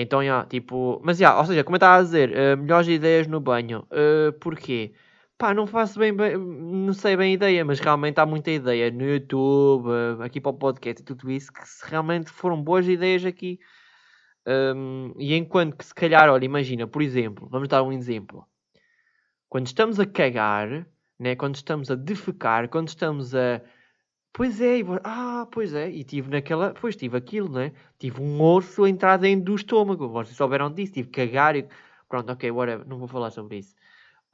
Então, 0.00 0.22
yeah, 0.22 0.46
tipo... 0.46 1.00
Mas, 1.04 1.18
yeah, 1.18 1.38
ou 1.38 1.44
seja, 1.44 1.64
como 1.64 1.76
eu 1.76 1.78
estava 1.78 1.98
a 1.98 2.02
dizer, 2.02 2.30
uh, 2.30 2.56
melhores 2.56 2.88
ideias 2.88 3.26
no 3.26 3.40
banho. 3.40 3.86
Uh, 3.90 4.32
porquê? 4.40 4.92
Pá, 5.36 5.54
não 5.54 5.66
faço 5.66 5.98
bem, 5.98 6.12
bem, 6.12 6.36
não 6.36 6.92
sei 6.92 7.16
bem 7.16 7.30
a 7.30 7.34
ideia, 7.34 7.64
mas 7.64 7.78
realmente 7.80 8.18
há 8.18 8.26
muita 8.26 8.50
ideia 8.50 8.90
no 8.90 9.04
YouTube, 9.04 9.88
uh, 9.88 10.22
aqui 10.22 10.40
para 10.40 10.50
o 10.50 10.54
podcast 10.54 11.02
e 11.02 11.04
tudo 11.04 11.30
isso, 11.30 11.52
que 11.52 11.60
realmente 11.84 12.30
foram 12.30 12.60
boas 12.62 12.88
ideias 12.88 13.24
aqui. 13.24 13.58
Um, 14.46 15.12
e 15.18 15.34
enquanto 15.34 15.76
que 15.76 15.84
se 15.84 15.94
calhar, 15.94 16.30
olha, 16.30 16.44
imagina, 16.44 16.86
por 16.86 17.02
exemplo, 17.02 17.46
vamos 17.50 17.68
dar 17.68 17.82
um 17.82 17.92
exemplo. 17.92 18.46
Quando 19.48 19.66
estamos 19.66 20.00
a 20.00 20.06
cagar, 20.06 20.86
né? 21.18 21.36
quando 21.36 21.56
estamos 21.56 21.90
a 21.90 21.94
defecar, 21.94 22.68
quando 22.68 22.88
estamos 22.88 23.34
a. 23.34 23.60
Pois 24.32 24.60
é, 24.60 24.80
ah, 25.04 25.46
pois 25.50 25.74
é, 25.74 25.90
e 25.90 26.04
tive 26.04 26.30
naquela. 26.30 26.74
Pois 26.74 26.96
tive 26.96 27.16
aquilo, 27.16 27.48
né? 27.48 27.72
Tive 27.98 28.20
um 28.20 28.40
osso 28.40 28.84
a 28.84 28.90
entrar 28.90 29.16
dentro 29.16 29.46
do 29.46 29.54
estômago. 29.56 30.08
Vocês 30.08 30.36
souberam 30.36 30.72
disso, 30.72 30.92
tive 30.92 31.08
que 31.08 31.26
cagar 31.26 31.56
e. 31.56 31.66
Pronto, 32.08 32.32
ok, 32.32 32.50
whatever, 32.50 32.86
não 32.86 32.98
vou 32.98 33.08
falar 33.08 33.30
sobre 33.30 33.58
isso. 33.58 33.74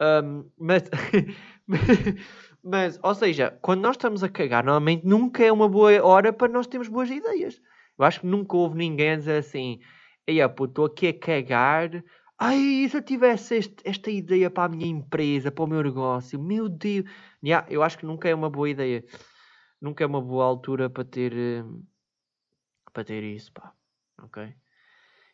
Um, 0.01 0.49
mas, 0.59 0.85
mas, 2.63 3.01
ou 3.03 3.15
seja, 3.15 3.59
quando 3.63 3.83
nós 3.83 3.97
estamos 3.97 4.23
a 4.23 4.29
cagar, 4.29 4.65
normalmente 4.65 5.07
nunca 5.07 5.45
é 5.45 5.51
uma 5.51 5.69
boa 5.69 6.03
hora 6.05 6.33
para 6.33 6.53
nós 6.53 6.67
termos 6.67 6.89
boas 6.89 7.11
ideias. 7.11 7.61
Eu 7.99 8.05
acho 8.05 8.21
que 8.21 8.27
nunca 8.27 8.57
houve 8.57 8.77
ninguém 8.77 9.11
a 9.13 9.17
dizer 9.17 9.39
assim: 9.39 9.81
Ei, 10.27 10.47
pô, 10.49 10.67
estou 10.67 10.87
aqui 10.87 11.09
a 11.09 11.19
cagar, 11.19 11.91
Ai, 12.39 12.87
se 12.91 12.97
eu 12.97 13.03
tivesse 13.03 13.57
este, 13.57 13.77
esta 13.85 14.11
ideia 14.11 14.51
para 14.51 14.65
a 14.65 14.69
minha 14.69 14.87
empresa, 14.87 15.53
para 15.53 15.65
o 15.65 15.67
meu 15.69 15.83
negócio, 15.83 16.39
meu 16.39 16.69
Deus. 16.69 17.05
Yeah, 17.43 17.67
eu 17.71 17.83
acho 17.83 17.99
que 17.99 18.07
nunca 18.07 18.29
é 18.29 18.35
uma 18.35 18.51
boa 18.51 18.69
ideia. 18.69 19.05
Nunca 19.85 20.03
é 20.03 20.07
uma 20.07 20.23
boa 20.23 20.47
altura 20.47 20.89
para 20.89 21.05
ter, 21.05 21.35
eh, 21.37 21.63
para 22.91 23.05
ter 23.05 23.23
isso, 23.23 23.53
pá. 23.53 23.71
Ok? 24.23 24.55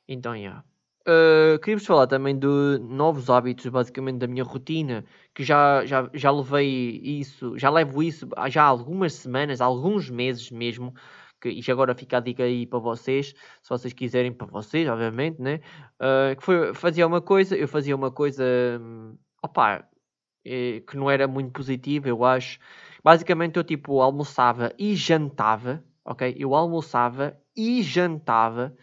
Então, 0.09 0.35
yeah. 0.35 0.65
Uh, 1.07 1.57
Queria-vos 1.61 1.87
falar 1.87 2.09
também 2.09 2.37
de 2.37 2.49
novos 2.81 3.31
hábitos, 3.31 3.65
basicamente 3.67 4.19
da 4.19 4.27
minha 4.27 4.43
rotina, 4.43 5.05
que 5.33 5.45
já, 5.45 5.87
já, 5.87 6.11
já 6.13 6.33
levei 6.33 7.01
isso, 7.01 7.57
já 7.57 7.71
levo 7.71 8.03
isso 8.03 8.29
já 8.49 8.65
há 8.65 8.67
algumas 8.67 9.13
semanas, 9.15 9.61
alguns 9.61 10.11
meses 10.11 10.51
mesmo, 10.51 10.93
que 11.41 11.49
isto 11.51 11.71
agora 11.71 11.95
fica 11.95 12.17
a 12.17 12.21
dica 12.21 12.43
aí 12.43 12.67
para 12.67 12.81
vocês, 12.81 13.29
se 13.63 13.69
vocês 13.71 13.95
quiserem, 13.95 14.33
para 14.33 14.49
vocês, 14.49 14.89
obviamente, 14.89 15.41
né? 15.41 15.61
Uh, 16.01 16.35
que 16.37 16.43
foi, 16.43 16.75
fazia 16.75 17.07
uma 17.07 17.21
coisa, 17.23 17.57
eu 17.57 17.69
fazia 17.69 17.95
uma 17.95 18.11
coisa, 18.11 18.45
um, 18.81 19.17
opa, 19.45 19.89
eh, 20.45 20.81
que 20.87 20.97
não 20.97 21.11
era 21.11 21.29
muito 21.29 21.53
positiva, 21.53 22.09
eu 22.09 22.25
acho. 22.25 22.59
Basicamente 23.03 23.57
eu 23.57 23.65
tipo 23.65 24.01
almoçava 24.01 24.73
e 24.79 24.95
jantava, 24.95 25.83
ok? 26.05 26.35
Eu 26.39 26.55
almoçava 26.55 27.37
e 27.57 27.83
jantava, 27.83 28.75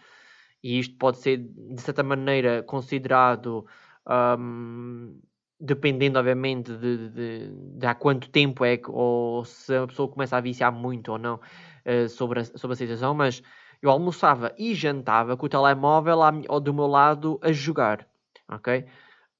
e 0.63 0.79
isto 0.79 0.97
pode 0.97 1.17
ser 1.19 1.37
de 1.37 1.81
certa 1.81 2.03
maneira 2.03 2.63
considerado. 2.63 3.65
Um, 4.07 5.19
dependendo 5.59 6.19
obviamente 6.19 6.71
de, 6.77 7.09
de, 7.09 7.49
de, 7.49 7.85
há 7.85 7.95
quanto 7.95 8.29
tempo 8.29 8.63
é 8.63 8.77
que, 8.77 8.89
ou 8.91 9.43
se 9.43 9.75
a 9.75 9.87
pessoa 9.87 10.07
começa 10.07 10.37
a 10.37 10.41
viciar 10.41 10.71
muito 10.71 11.11
ou 11.11 11.17
não, 11.17 11.35
uh, 11.35 12.07
sobre, 12.09 12.41
a, 12.41 12.43
sobre 12.45 12.73
a 12.73 12.77
situação, 12.77 13.13
mas 13.13 13.41
eu 13.81 13.89
almoçava 13.89 14.53
e 14.57 14.73
jantava 14.75 15.35
com 15.35 15.45
o 15.45 15.49
telemóvel 15.49 16.21
ao 16.21 16.59
do 16.59 16.73
meu 16.73 16.87
lado 16.87 17.39
a 17.41 17.51
jogar, 17.51 18.07
ok? 18.49 18.85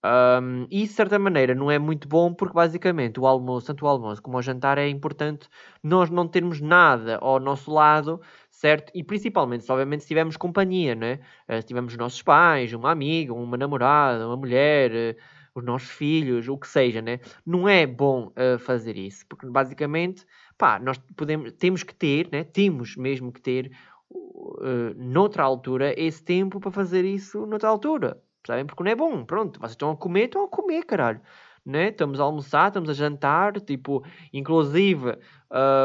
Um, 0.07 0.67
e 0.71 0.83
de 0.83 0.87
certa 0.87 1.19
maneira 1.19 1.53
não 1.53 1.69
é 1.69 1.77
muito 1.77 2.07
bom 2.07 2.33
porque 2.33 2.53
basicamente 2.53 3.19
o 3.19 3.27
almoço, 3.27 3.67
tanto 3.67 3.83
o 3.83 3.87
almoço 3.87 4.21
como 4.21 4.37
o 4.37 4.41
jantar 4.41 4.77
é 4.77 4.87
importante 4.87 5.49
nós 5.83 6.09
não 6.09 6.27
termos 6.27 6.61
nada 6.61 7.17
ao 7.19 7.39
nosso 7.39 7.71
lado, 7.73 8.21
certo? 8.49 8.91
E 8.95 9.03
principalmente 9.03 9.65
se 9.65 9.71
obviamente 9.71 10.03
se 10.03 10.07
tivermos 10.07 10.37
companhia, 10.37 10.95
né? 10.95 11.19
Se 11.49 11.67
tivermos 11.67 11.97
nossos 11.97 12.21
pais, 12.21 12.71
uma 12.73 12.91
amiga, 12.91 13.33
uma 13.33 13.57
namorada, 13.57 14.27
uma 14.27 14.37
mulher, 14.37 14.91
uh, 14.91 15.19
os 15.55 15.63
nossos 15.63 15.89
filhos, 15.89 16.47
o 16.47 16.57
que 16.57 16.67
seja, 16.67 17.01
né? 17.01 17.19
Não 17.45 17.67
é 17.67 17.85
bom 17.85 18.27
uh, 18.27 18.59
fazer 18.59 18.95
isso, 18.97 19.25
porque 19.27 19.47
basicamente 19.47 20.25
pá, 20.57 20.79
nós 20.79 20.97
podemos, 21.15 21.51
temos 21.53 21.83
que 21.83 21.93
ter, 21.93 22.29
né? 22.31 22.43
temos 22.43 22.95
mesmo 22.95 23.31
que 23.31 23.41
ter 23.41 23.71
uh, 24.09 24.93
noutra 24.95 25.43
altura 25.43 25.93
esse 25.99 26.23
tempo 26.23 26.59
para 26.59 26.71
fazer 26.71 27.05
isso 27.05 27.45
noutra 27.45 27.69
altura. 27.69 28.21
Percebem? 28.47 28.65
Porque 28.65 28.83
não 28.83 28.91
é 28.91 28.95
bom. 28.95 29.25
Pronto, 29.25 29.60
vocês 29.60 29.71
estão 29.73 29.91
a 29.91 29.97
comer, 29.97 30.25
estão 30.25 30.45
a 30.45 30.47
comer, 30.47 30.83
caralho. 30.86 31.19
Né? 31.65 31.89
Estamos 31.89 32.19
a 32.19 32.23
almoçar, 32.23 32.69
estamos 32.69 32.89
a 32.89 32.93
jantar, 32.93 33.60
tipo, 33.60 34.01
inclusive 34.31 35.17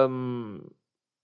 um, 0.08 0.60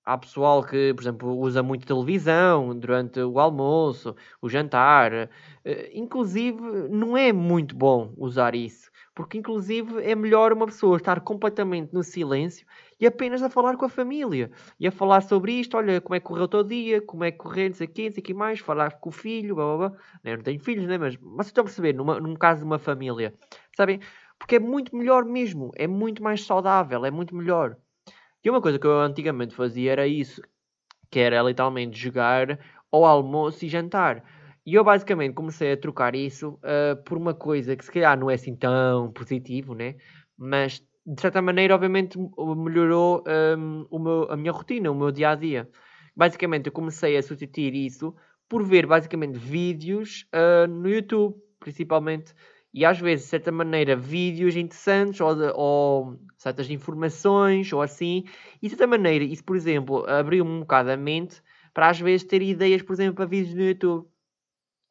há 0.04 0.18
pessoal 0.18 0.64
que, 0.64 0.92
por 0.94 1.02
exemplo, 1.02 1.38
usa 1.38 1.62
muito 1.62 1.86
televisão 1.86 2.76
durante 2.76 3.20
o 3.20 3.38
almoço, 3.38 4.16
o 4.42 4.48
jantar. 4.48 5.30
Uh, 5.64 5.88
inclusive, 5.92 6.60
não 6.90 7.16
é 7.16 7.32
muito 7.32 7.76
bom 7.76 8.12
usar 8.16 8.56
isso. 8.56 8.90
Porque, 9.14 9.38
inclusive, 9.38 10.02
é 10.02 10.16
melhor 10.16 10.52
uma 10.52 10.66
pessoa 10.66 10.96
estar 10.96 11.20
completamente 11.20 11.92
no 11.92 12.02
silêncio 12.02 12.66
e 13.00 13.06
apenas 13.06 13.42
a 13.42 13.50
falar 13.50 13.76
com 13.76 13.84
a 13.84 13.88
família. 13.88 14.50
E 14.78 14.86
a 14.86 14.92
falar 14.92 15.22
sobre 15.22 15.52
isto, 15.52 15.76
olha, 15.76 16.00
como 16.00 16.14
é 16.14 16.20
que 16.20 16.26
correu 16.26 16.44
o 16.44 16.48
teu 16.48 16.64
dia, 16.64 17.00
como 17.02 17.24
é 17.24 17.30
que 17.30 17.38
correu, 17.38 17.68
não 17.68 17.74
sei 17.74 17.86
o 17.86 17.90
não 17.90 17.94
sei 17.94 18.10
o 18.10 18.22
que 18.22 18.34
mais, 18.34 18.60
falar 18.60 18.98
com 18.98 19.08
o 19.08 19.12
filho, 19.12 19.54
blá, 19.54 19.76
blá, 19.76 19.88
blá. 19.88 19.98
Eu 20.24 20.36
não 20.36 20.44
tenho 20.44 20.60
filhos, 20.60 20.86
né? 20.86 20.98
Mas, 20.98 21.16
mas 21.16 21.46
estão 21.46 21.62
a 21.62 21.64
perceber, 21.64 21.92
numa, 21.94 22.20
num 22.20 22.34
caso 22.34 22.60
de 22.60 22.66
uma 22.66 22.78
família, 22.78 23.34
sabem? 23.76 24.00
Porque 24.38 24.56
é 24.56 24.60
muito 24.60 24.96
melhor 24.96 25.24
mesmo, 25.24 25.70
é 25.76 25.86
muito 25.86 26.22
mais 26.22 26.44
saudável, 26.44 27.04
é 27.04 27.10
muito 27.10 27.34
melhor. 27.34 27.76
E 28.44 28.50
uma 28.50 28.60
coisa 28.60 28.78
que 28.78 28.86
eu 28.86 29.00
antigamente 29.00 29.54
fazia 29.54 29.92
era 29.92 30.06
isso, 30.06 30.40
que 31.10 31.18
era 31.18 31.42
literalmente 31.42 31.98
jogar 31.98 32.58
ao 32.90 33.04
almoço 33.04 33.64
e 33.64 33.68
jantar. 33.68 34.24
E 34.64 34.74
eu 34.74 34.84
basicamente 34.84 35.34
comecei 35.34 35.72
a 35.72 35.76
trocar 35.76 36.14
isso 36.14 36.58
uh, 36.62 37.02
por 37.04 37.16
uma 37.16 37.34
coisa 37.34 37.74
que 37.74 37.84
se 37.84 37.90
calhar 37.90 38.18
não 38.18 38.30
é 38.30 38.34
assim 38.34 38.54
tão 38.54 39.10
positivo, 39.12 39.74
né? 39.74 39.96
Mas 40.36 40.82
de 41.08 41.20
certa 41.22 41.40
maneira, 41.40 41.74
obviamente, 41.74 42.18
melhorou 42.56 43.24
um, 43.56 43.98
meu, 43.98 44.30
a 44.30 44.36
minha 44.36 44.52
rotina, 44.52 44.90
o 44.90 44.94
meu 44.94 45.10
dia 45.10 45.30
a 45.30 45.34
dia. 45.34 45.66
Basicamente, 46.14 46.66
eu 46.66 46.72
comecei 46.72 47.16
a 47.16 47.22
substituir 47.22 47.74
isso 47.74 48.14
por 48.46 48.62
ver 48.62 48.86
basicamente 48.86 49.38
vídeos 49.38 50.28
uh, 50.34 50.66
no 50.66 50.88
YouTube, 50.88 51.34
principalmente, 51.60 52.34
e 52.74 52.84
às 52.84 52.98
vezes, 52.98 53.24
de 53.24 53.30
certa 53.30 53.50
maneira, 53.50 53.96
vídeos 53.96 54.54
interessantes 54.54 55.18
ou, 55.22 55.34
ou 55.54 56.20
certas 56.36 56.68
informações 56.70 57.72
ou 57.72 57.80
assim, 57.80 58.24
e 58.60 58.68
de 58.68 58.70
certa 58.70 58.86
maneira, 58.86 59.24
isso, 59.24 59.42
por 59.44 59.56
exemplo, 59.56 60.04
abriu-me 60.06 60.50
um 60.50 60.60
bocado 60.60 60.90
a 60.90 60.96
mente 60.96 61.42
para 61.72 61.88
às 61.88 61.98
vezes 61.98 62.26
ter 62.26 62.42
ideias, 62.42 62.82
por 62.82 62.92
exemplo, 62.92 63.14
para 63.14 63.24
vídeos 63.24 63.54
no 63.54 63.62
YouTube. 63.62 64.06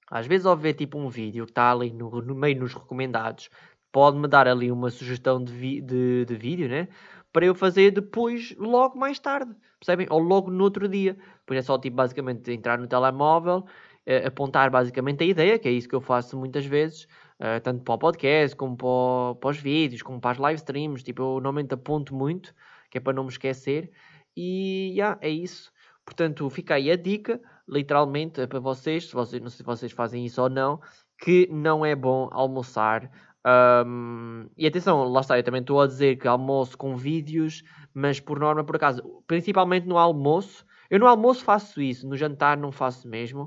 Às 0.10 0.26
vezes, 0.26 0.48
ao 0.48 0.58
ver 0.58 0.74
tipo 0.74 0.98
um 0.98 1.10
vídeo 1.10 1.46
que 1.46 1.52
está 1.52 1.72
ali 1.72 1.94
no, 1.94 2.10
no 2.22 2.34
meio 2.34 2.60
nos 2.60 2.74
recomendados, 2.74 3.50
pode-me 3.92 4.28
dar 4.28 4.48
ali 4.48 4.72
uma 4.72 4.90
sugestão 4.90 5.44
de, 5.44 5.82
de, 5.82 6.26
de, 6.26 6.36
vídeo, 6.36 6.68
né? 6.68 6.88
Para 7.32 7.46
eu 7.46 7.56
fazer 7.56 7.92
depois, 7.92 8.56
logo 8.58 8.98
mais 8.98 9.20
tarde, 9.20 9.54
percebem? 9.80 10.08
Ou 10.10 10.20
logo 10.20 10.50
no 10.50 10.64
outro 10.64 10.88
dia. 10.88 11.18
Depois 11.40 11.60
é 11.60 11.62
só, 11.62 11.78
tipo, 11.78 11.96
basicamente 11.96 12.52
entrar 12.52 12.78
no 12.78 12.88
telemóvel, 12.88 13.66
eh, 14.06 14.26
apontar 14.28 14.70
basicamente 14.72 15.24
a 15.24 15.28
ideia, 15.28 15.60
que 15.60 15.68
é 15.68 15.72
isso 15.72 15.88
que 15.88 15.96
eu 15.96 16.02
faço 16.02 16.38
muitas 16.38 16.66
vezes, 16.66 17.08
eh, 17.40 17.60
tanto 17.60 17.84
para 17.84 17.94
o 17.96 17.98
podcast, 17.98 18.56
como 18.56 18.76
para, 18.78 19.40
para, 19.40 19.50
os 19.50 19.58
vídeos, 19.58 20.02
como 20.02 20.20
para 20.20 20.32
as 20.32 20.38
live 20.38 20.58
streams. 20.60 21.04
Tipo, 21.04 21.22
eu 21.24 21.34
normalmente 21.36 21.74
aponto 21.74 22.16
muito, 22.16 22.54
que 22.90 22.98
é 22.98 23.02
para 23.02 23.14
não 23.14 23.24
me 23.24 23.30
esquecer. 23.30 23.92
E, 24.36 24.92
yeah, 24.96 25.18
é 25.22 25.30
isso. 25.30 25.72
Portanto, 26.06 26.50
fica 26.50 26.76
aí 26.76 26.90
a 26.90 26.96
dica, 26.96 27.42
literalmente, 27.68 28.40
é 28.40 28.48
para 28.48 28.60
vocês, 28.60 29.08
se 29.08 29.14
vocês, 29.14 29.42
não 29.42 29.50
sei 29.50 29.58
se 29.58 29.64
vocês 29.64 29.92
fazem 29.92 30.26
isso 30.26 30.42
ou 30.42 30.50
não, 30.50 30.80
que 31.20 31.48
não 31.52 31.86
é 31.86 31.96
bom 31.96 32.30
almoçar. 32.32 33.12
Um, 33.48 34.50
e 34.58 34.68
atenção, 34.68 35.06
lá 35.06 35.22
está, 35.22 35.40
eu 35.40 35.44
também 35.44 35.62
estou 35.62 35.80
a 35.80 35.88
dizer 35.88 36.18
que 36.18 36.28
almoço 36.28 36.78
com 36.78 36.98
vídeos, 36.98 37.64
mas 37.94 38.20
por 38.20 38.40
norma, 38.40 38.62
por 38.64 38.76
acaso, 38.76 39.02
principalmente 39.26 39.88
no 39.88 39.98
almoço, 39.98 40.66
eu 40.90 41.00
no 41.00 41.08
almoço 41.08 41.46
faço 41.46 41.82
isso, 41.82 42.06
no 42.06 42.18
jantar 42.18 42.58
não 42.58 42.74
faço 42.74 43.08
mesmo, 43.08 43.44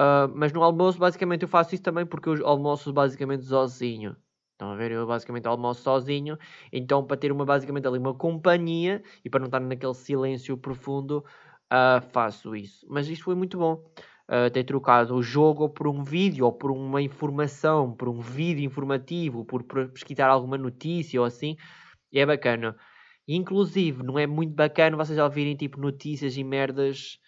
uh, 0.00 0.28
mas 0.34 0.52
no 0.52 0.64
almoço 0.64 0.98
basicamente 0.98 1.42
eu 1.42 1.48
faço 1.48 1.74
isso 1.76 1.84
também 1.84 2.04
porque 2.04 2.28
eu 2.28 2.46
almoço 2.46 2.92
basicamente 2.92 3.44
sozinho. 3.44 4.16
Estão 4.52 4.72
a 4.72 4.74
ver? 4.74 4.90
Eu 4.90 5.06
basicamente 5.06 5.46
almoço 5.46 5.82
sozinho, 5.82 6.38
então 6.72 7.04
para 7.04 7.16
ter 7.16 7.30
uma 7.30 7.44
basicamente 7.44 7.86
ali 7.86 7.98
uma 7.98 8.14
companhia 8.14 9.02
e 9.24 9.30
para 9.30 9.38
não 9.38 9.46
estar 9.46 9.60
naquele 9.60 9.94
silêncio 9.94 10.56
profundo, 10.56 11.24
uh, 11.72 12.00
faço 12.10 12.56
isso. 12.56 12.84
Mas 12.88 13.06
isto 13.08 13.24
foi 13.24 13.34
muito 13.36 13.58
bom. 13.58 13.84
Uh, 14.28 14.50
ter 14.50 14.64
trocado 14.64 15.14
o 15.14 15.22
jogo 15.22 15.68
por 15.68 15.86
um 15.86 16.02
vídeo 16.02 16.46
ou 16.46 16.52
por 16.52 16.72
uma 16.72 17.00
informação, 17.00 17.92
por 17.92 18.08
um 18.08 18.20
vídeo 18.20 18.64
informativo, 18.64 19.44
por, 19.44 19.62
por 19.62 19.88
pesquisar 19.90 20.26
alguma 20.26 20.58
notícia 20.58 21.20
ou 21.20 21.26
assim, 21.26 21.56
é 22.12 22.26
bacana. 22.26 22.76
Inclusive, 23.28 24.02
não 24.02 24.18
é 24.18 24.26
muito 24.26 24.54
bacana 24.54 24.96
vocês 24.96 25.18
ouvirem 25.18 25.56
tipo 25.56 25.80
notícias 25.80 26.36
e 26.36 26.44
merdas 26.44 27.18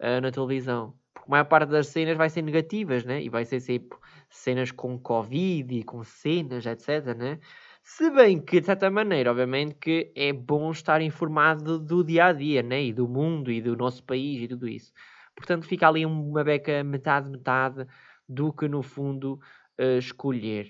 uh, 0.00 0.20
na 0.20 0.30
televisão. 0.30 0.94
Porque 1.12 1.28
a 1.28 1.30
maior 1.30 1.44
parte 1.44 1.70
das 1.70 1.88
cenas 1.88 2.16
vai 2.16 2.30
ser 2.30 2.42
negativas, 2.42 3.04
né? 3.04 3.22
E 3.22 3.28
vai 3.28 3.44
ser 3.44 3.60
sempre 3.60 3.98
cenas 4.30 4.70
com 4.70 4.98
Covid 4.98 5.74
e 5.74 5.82
com 5.82 6.04
cenas, 6.04 6.64
etc, 6.66 7.16
né? 7.16 7.40
Se 7.82 8.10
bem 8.10 8.40
que, 8.40 8.60
de 8.60 8.66
certa 8.66 8.90
maneira, 8.90 9.30
obviamente 9.30 9.74
que 9.74 10.12
é 10.14 10.32
bom 10.32 10.70
estar 10.70 11.00
informado 11.00 11.78
do 11.78 12.04
dia 12.04 12.26
a 12.26 12.32
dia, 12.32 12.62
né? 12.62 12.84
E 12.84 12.92
do 12.92 13.08
mundo 13.08 13.50
e 13.50 13.60
do 13.60 13.76
nosso 13.76 14.04
país 14.04 14.42
e 14.42 14.48
tudo 14.48 14.68
isso. 14.68 14.92
Portanto, 15.38 15.66
fica 15.66 15.88
ali 15.88 16.04
uma 16.04 16.44
beca 16.44 16.84
metade-metade 16.84 17.86
do 18.28 18.52
que, 18.52 18.68
no 18.68 18.82
fundo, 18.82 19.40
uh, 19.80 19.98
escolher. 19.98 20.68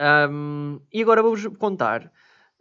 Um, 0.00 0.80
e 0.92 1.00
agora 1.00 1.22
vou-vos 1.22 1.46
contar 1.58 2.10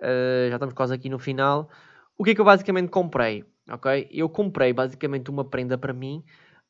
Uh, 0.02 0.50
já 0.50 0.56
estamos 0.56 0.74
quase 0.74 0.94
aqui 0.94 1.10
no 1.10 1.20
final. 1.20 1.70
O 2.18 2.24
que 2.24 2.32
é 2.32 2.36
que 2.36 2.42
eu 2.42 2.46
basicamente 2.46 2.90
comprei? 2.90 3.46
Ok? 3.70 4.10
Eu 4.12 4.28
comprei 4.28 4.74
basicamente 4.74 5.30
uma 5.30 5.46
prenda 5.46 5.78
para 5.78 5.94
mim. 5.94 6.24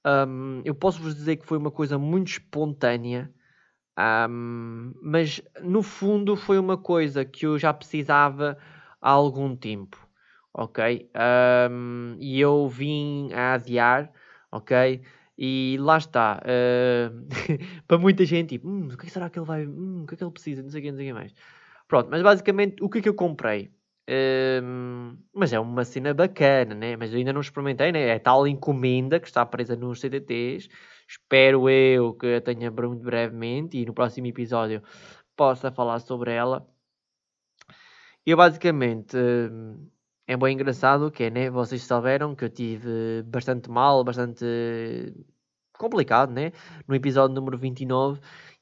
Um, 0.06 0.62
eu 0.66 0.76
posso 0.76 1.02
vos 1.02 1.16
dizer 1.16 1.38
que 1.38 1.46
foi 1.46 1.58
uma 1.58 1.72
coisa 1.72 1.98
muito 1.98 2.28
espontânea. 2.28 3.34
Um, 3.98 4.94
mas 5.02 5.42
no 5.62 5.82
fundo 5.82 6.36
foi 6.36 6.60
uma 6.60 6.78
coisa 6.78 7.24
que 7.24 7.46
eu 7.46 7.58
já 7.58 7.74
precisava 7.74 8.58
há 9.02 9.10
algum 9.10 9.56
tempo, 9.56 9.98
ok? 10.54 11.10
Um, 11.70 12.16
e 12.20 12.40
eu 12.40 12.68
vim 12.68 13.32
a 13.34 13.54
adiar, 13.54 14.12
ok? 14.52 15.02
E 15.38 15.78
lá 15.80 15.98
está, 15.98 16.42
uh, 16.44 17.28
para 17.88 17.98
muita 17.98 18.26
gente, 18.26 18.50
tipo, 18.50 18.68
hum, 18.68 18.90
o 18.92 18.98
que 18.98 19.10
será 19.10 19.30
que 19.30 19.40
ele 19.40 19.46
vai, 19.46 19.66
hum, 19.66 20.04
o 20.04 20.08
que 20.08 20.14
é 20.16 20.18
que 20.18 20.24
ele 20.24 20.32
precisa, 20.32 20.62
não 20.62 20.70
sei 20.70 20.82
o 20.82 20.84
que, 20.84 20.92
não 20.92 20.98
sei 20.98 21.06
o 21.08 21.10
que 21.10 21.14
mais. 21.14 21.34
Pronto, 21.88 22.10
mas 22.10 22.22
basicamente 22.22 22.84
o 22.84 22.90
que 22.90 23.00
é 23.00 23.02
que 23.02 23.10
eu 23.10 23.16
comprei? 23.16 23.72
Um, 24.10 25.18
mas 25.34 25.54
é 25.54 25.60
uma 25.60 25.86
cena 25.86 26.14
bacana, 26.14 26.76
né? 26.76 26.96
Mas 26.98 27.12
eu 27.12 27.20
ainda 27.20 27.34
não 27.34 27.42
experimentei, 27.42 27.92
né? 27.92 28.10
É 28.10 28.20
tal 28.20 28.48
encomenda 28.48 29.20
que 29.20 29.28
está 29.28 29.46
presa 29.46 29.76
nos 29.76 30.00
CDTs. 30.00 30.70
Espero 31.08 31.70
eu 31.70 32.14
que 32.14 32.36
a 32.36 32.42
tenha 32.42 32.72
muito 32.72 33.04
brevemente 33.04 33.78
e 33.78 33.86
no 33.86 33.94
próximo 33.94 34.28
episódio 34.28 34.82
possa 35.36 35.72
falar 35.72 36.00
sobre 36.00 36.32
ela. 36.34 36.68
Eu 38.26 38.38
basicamente 38.38 39.18
é 40.28 40.38
bem 40.38 40.54
engraçado 40.54 41.12
que 41.12 41.24
é, 41.24 41.30
né? 41.30 41.50
Vocês 41.50 41.84
souberam 41.84 42.36
que 42.36 42.46
eu 42.46 42.50
tive 42.50 43.24
bastante 43.26 43.70
mal, 43.70 44.04
bastante 44.04 44.46
complicado, 45.78 46.32
né? 46.32 46.52
No 46.88 46.96
episódio 46.96 47.36
número 47.36 47.58
29 47.58 48.20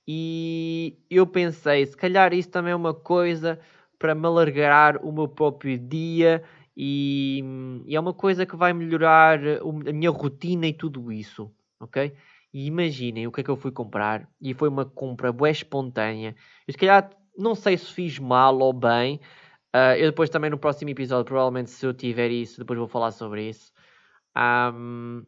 e 0.07 0.97
eu 1.07 1.27
pensei, 1.27 1.85
se 1.85 1.95
calhar 1.95 2.33
isso 2.33 2.49
também 2.49 2.71
é 2.71 2.75
uma 2.75 2.95
coisa 2.95 3.59
para 3.99 4.15
me 4.15 4.25
alargar 4.25 4.97
o 5.05 5.11
meu 5.11 5.27
próprio 5.27 5.77
dia 5.77 6.43
e, 6.75 7.43
e 7.85 7.95
é 7.95 7.99
uma 7.99 8.13
coisa 8.13 8.43
que 8.43 8.55
vai 8.55 8.73
melhorar 8.73 9.39
a 9.39 9.93
minha 9.93 10.09
rotina 10.09 10.65
e 10.65 10.73
tudo 10.73 11.11
isso, 11.11 11.51
ok? 11.79 12.11
E 12.51 12.65
imaginem 12.65 13.27
o 13.27 13.31
que 13.31 13.41
é 13.41 13.43
que 13.43 13.51
eu 13.51 13.55
fui 13.55 13.71
comprar 13.71 14.27
e 14.41 14.53
foi 14.55 14.69
uma 14.69 14.83
compra 14.83 15.31
boa 15.31 15.51
espontânea. 15.51 16.35
Eu 16.67 16.71
se 16.71 16.77
calhar 16.79 17.11
não 17.37 17.53
sei 17.53 17.77
se 17.77 17.93
fiz 17.93 18.17
mal 18.17 18.57
ou 18.57 18.73
bem. 18.73 19.19
Uh, 19.75 19.95
eu 19.97 20.07
depois 20.07 20.29
também 20.29 20.49
no 20.49 20.57
próximo 20.57 20.89
episódio, 20.89 21.25
provavelmente 21.25 21.69
se 21.69 21.85
eu 21.85 21.93
tiver 21.93 22.31
isso, 22.31 22.59
depois 22.59 22.79
vou 22.79 22.87
falar 22.87 23.11
sobre 23.11 23.49
isso. 23.49 23.71
Um, 24.35 25.23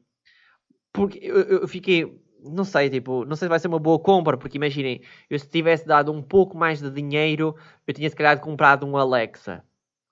porque 0.91 1.19
eu, 1.21 1.41
eu 1.41 1.67
fiquei 1.67 2.21
não 2.43 2.63
sei, 2.63 2.89
tipo, 2.89 3.23
não 3.25 3.35
sei 3.35 3.45
se 3.45 3.49
vai 3.49 3.59
ser 3.59 3.67
uma 3.67 3.79
boa 3.79 3.99
compra, 3.99 4.37
porque 4.37 4.57
imaginem, 4.57 5.01
eu 5.29 5.37
se 5.37 5.47
tivesse 5.47 5.85
dado 5.85 6.11
um 6.11 6.21
pouco 6.21 6.57
mais 6.57 6.81
de 6.81 6.89
dinheiro, 6.89 7.55
eu 7.85 7.93
tinha 7.93 8.09
se 8.09 8.15
calhar 8.15 8.39
comprado 8.39 8.85
um 8.85 8.97
Alexa, 8.97 9.63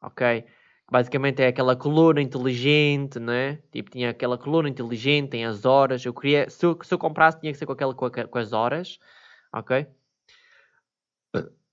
ok? 0.01 0.45
Basicamente 0.91 1.41
é 1.41 1.47
aquela 1.47 1.75
coluna 1.75 2.21
inteligente, 2.21 3.19
né? 3.19 3.59
Tipo, 3.71 3.91
tinha 3.91 4.09
aquela 4.11 4.37
coluna 4.37 4.69
inteligente, 4.69 5.29
tem 5.29 5.45
as 5.45 5.65
horas. 5.65 6.03
Eu 6.03 6.13
queria, 6.13 6.49
se 6.49 6.65
eu, 6.65 6.77
se 6.83 6.93
eu 6.93 6.97
comprasse, 6.97 7.39
tinha 7.39 7.51
que 7.51 7.59
ser 7.59 7.65
com, 7.65 7.73
aquela, 7.73 7.93
com, 7.93 8.05
a, 8.05 8.09
com 8.09 8.37
as 8.39 8.53
horas, 8.53 8.99
ok? 9.53 9.87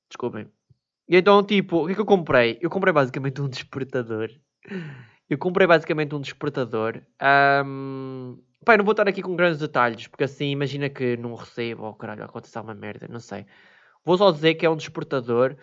Desculpem. 0.08 0.55
E 1.08 1.16
então, 1.16 1.42
tipo, 1.44 1.84
o 1.84 1.86
que 1.86 1.92
é 1.92 1.94
que 1.94 2.00
eu 2.00 2.06
comprei? 2.06 2.58
Eu 2.60 2.70
comprei 2.70 2.92
basicamente 2.92 3.40
um 3.40 3.48
despertador. 3.48 4.30
Eu 5.28 5.38
comprei 5.38 5.66
basicamente 5.66 6.14
um 6.14 6.20
despertador. 6.20 7.02
Um, 7.64 8.38
Pai, 8.64 8.76
não 8.76 8.84
vou 8.84 8.92
estar 8.92 9.06
aqui 9.06 9.22
com 9.22 9.36
grandes 9.36 9.60
detalhes, 9.60 10.08
porque 10.08 10.24
assim 10.24 10.46
imagina 10.50 10.88
que 10.88 11.16
não 11.16 11.34
recebo, 11.36 11.84
ou 11.84 11.90
oh, 11.90 11.94
caralho, 11.94 12.24
aconteceu 12.24 12.62
uma 12.62 12.74
merda, 12.74 13.06
não 13.08 13.20
sei. 13.20 13.46
Vou 14.04 14.18
só 14.18 14.32
dizer 14.32 14.54
que 14.54 14.66
é 14.66 14.70
um 14.70 14.76
despertador, 14.76 15.56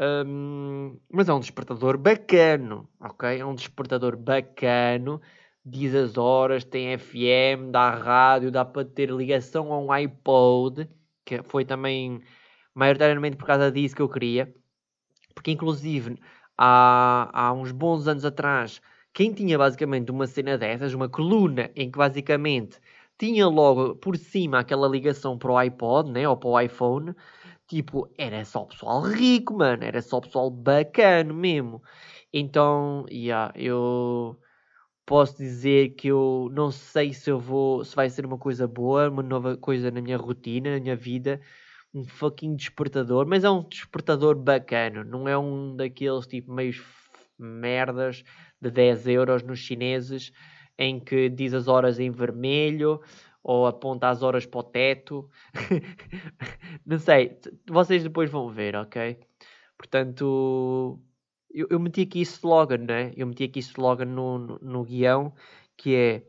um, 0.00 0.96
mas 1.10 1.28
é 1.28 1.34
um 1.34 1.40
despertador 1.40 1.98
bacano, 1.98 2.88
ok? 3.00 3.40
É 3.40 3.44
um 3.44 3.56
despertador 3.56 4.16
bacano, 4.16 5.20
diz 5.64 5.94
as 5.96 6.16
horas, 6.16 6.64
tem 6.64 6.96
FM, 6.96 7.72
dá 7.72 7.90
rádio, 7.90 8.52
dá 8.52 8.64
para 8.64 8.84
ter 8.84 9.10
ligação 9.10 9.72
a 9.72 9.80
um 9.80 9.90
iPod, 9.90 10.88
que 11.24 11.42
foi 11.42 11.64
também 11.64 12.22
maioritariamente 12.72 13.36
por 13.36 13.46
causa 13.46 13.70
disso 13.72 13.96
que 13.96 14.02
eu 14.02 14.08
queria, 14.08 14.54
porque 15.34 15.50
inclusive 15.50 16.18
há, 16.58 17.30
há 17.32 17.52
uns 17.52 17.72
bons 17.72 18.06
anos 18.08 18.24
atrás 18.24 18.80
quem 19.12 19.32
tinha 19.32 19.56
basicamente 19.56 20.10
uma 20.10 20.26
cena 20.26 20.58
dessas, 20.58 20.92
uma 20.92 21.08
coluna 21.08 21.70
em 21.76 21.90
que 21.90 21.96
basicamente 21.98 22.80
tinha 23.18 23.46
logo 23.46 23.94
por 23.96 24.16
cima 24.16 24.58
aquela 24.58 24.88
ligação 24.88 25.38
para 25.38 25.52
o 25.52 25.56
iPod, 25.56 26.10
né, 26.10 26.28
ou 26.28 26.36
para 26.36 26.48
o 26.48 26.60
iPhone, 26.60 27.14
tipo, 27.68 28.08
era 28.18 28.44
só 28.44 28.64
pessoal 28.64 29.02
rico, 29.02 29.54
mano, 29.54 29.84
era 29.84 30.02
só 30.02 30.20
pessoal 30.20 30.50
bacana 30.50 31.32
mesmo. 31.32 31.82
Então, 32.32 33.06
yeah, 33.10 33.52
eu 33.56 34.36
posso 35.06 35.36
dizer 35.38 35.90
que 35.96 36.08
eu 36.08 36.48
não 36.52 36.70
sei 36.70 37.12
se 37.12 37.30
eu 37.30 37.38
vou, 37.38 37.84
se 37.84 37.94
vai 37.94 38.10
ser 38.10 38.26
uma 38.26 38.38
coisa 38.38 38.66
boa, 38.66 39.08
uma 39.10 39.22
nova 39.22 39.56
coisa 39.56 39.90
na 39.90 40.00
minha 40.02 40.16
rotina, 40.16 40.74
na 40.74 40.80
minha 40.80 40.96
vida, 40.96 41.40
um 41.94 42.04
fucking 42.04 42.56
despertador, 42.56 43.26
mas 43.26 43.44
é 43.44 43.50
um 43.50 43.62
despertador 43.62 44.34
bacana, 44.34 45.04
não 45.04 45.28
é 45.28 45.38
um 45.38 45.76
daqueles 45.76 46.26
tipo 46.26 46.52
meios 46.52 46.82
merdas 47.38 48.24
de 48.60 48.70
10 48.70 49.06
euros 49.08 49.42
nos 49.42 49.60
chineses, 49.60 50.32
em 50.76 50.98
que 50.98 51.28
diz 51.28 51.54
as 51.54 51.68
horas 51.68 52.00
em 52.00 52.10
vermelho 52.10 53.00
ou 53.42 53.66
aponta 53.66 54.08
as 54.08 54.22
horas 54.22 54.44
para 54.44 54.60
o 54.60 54.62
teto. 54.62 55.28
não 56.84 56.98
sei, 56.98 57.38
vocês 57.68 58.02
depois 58.02 58.30
vão 58.30 58.48
ver, 58.48 58.74
ok? 58.74 59.18
Portanto, 59.78 60.98
eu, 61.50 61.66
eu 61.70 61.78
meti 61.78 62.02
aqui 62.02 62.20
slogan, 62.22 62.78
né? 62.78 63.12
Eu 63.16 63.26
meti 63.26 63.44
aqui 63.44 63.60
slogan 63.60 64.06
no, 64.06 64.38
no, 64.38 64.58
no 64.60 64.84
guião, 64.84 65.32
que 65.76 65.94
é 65.94 66.22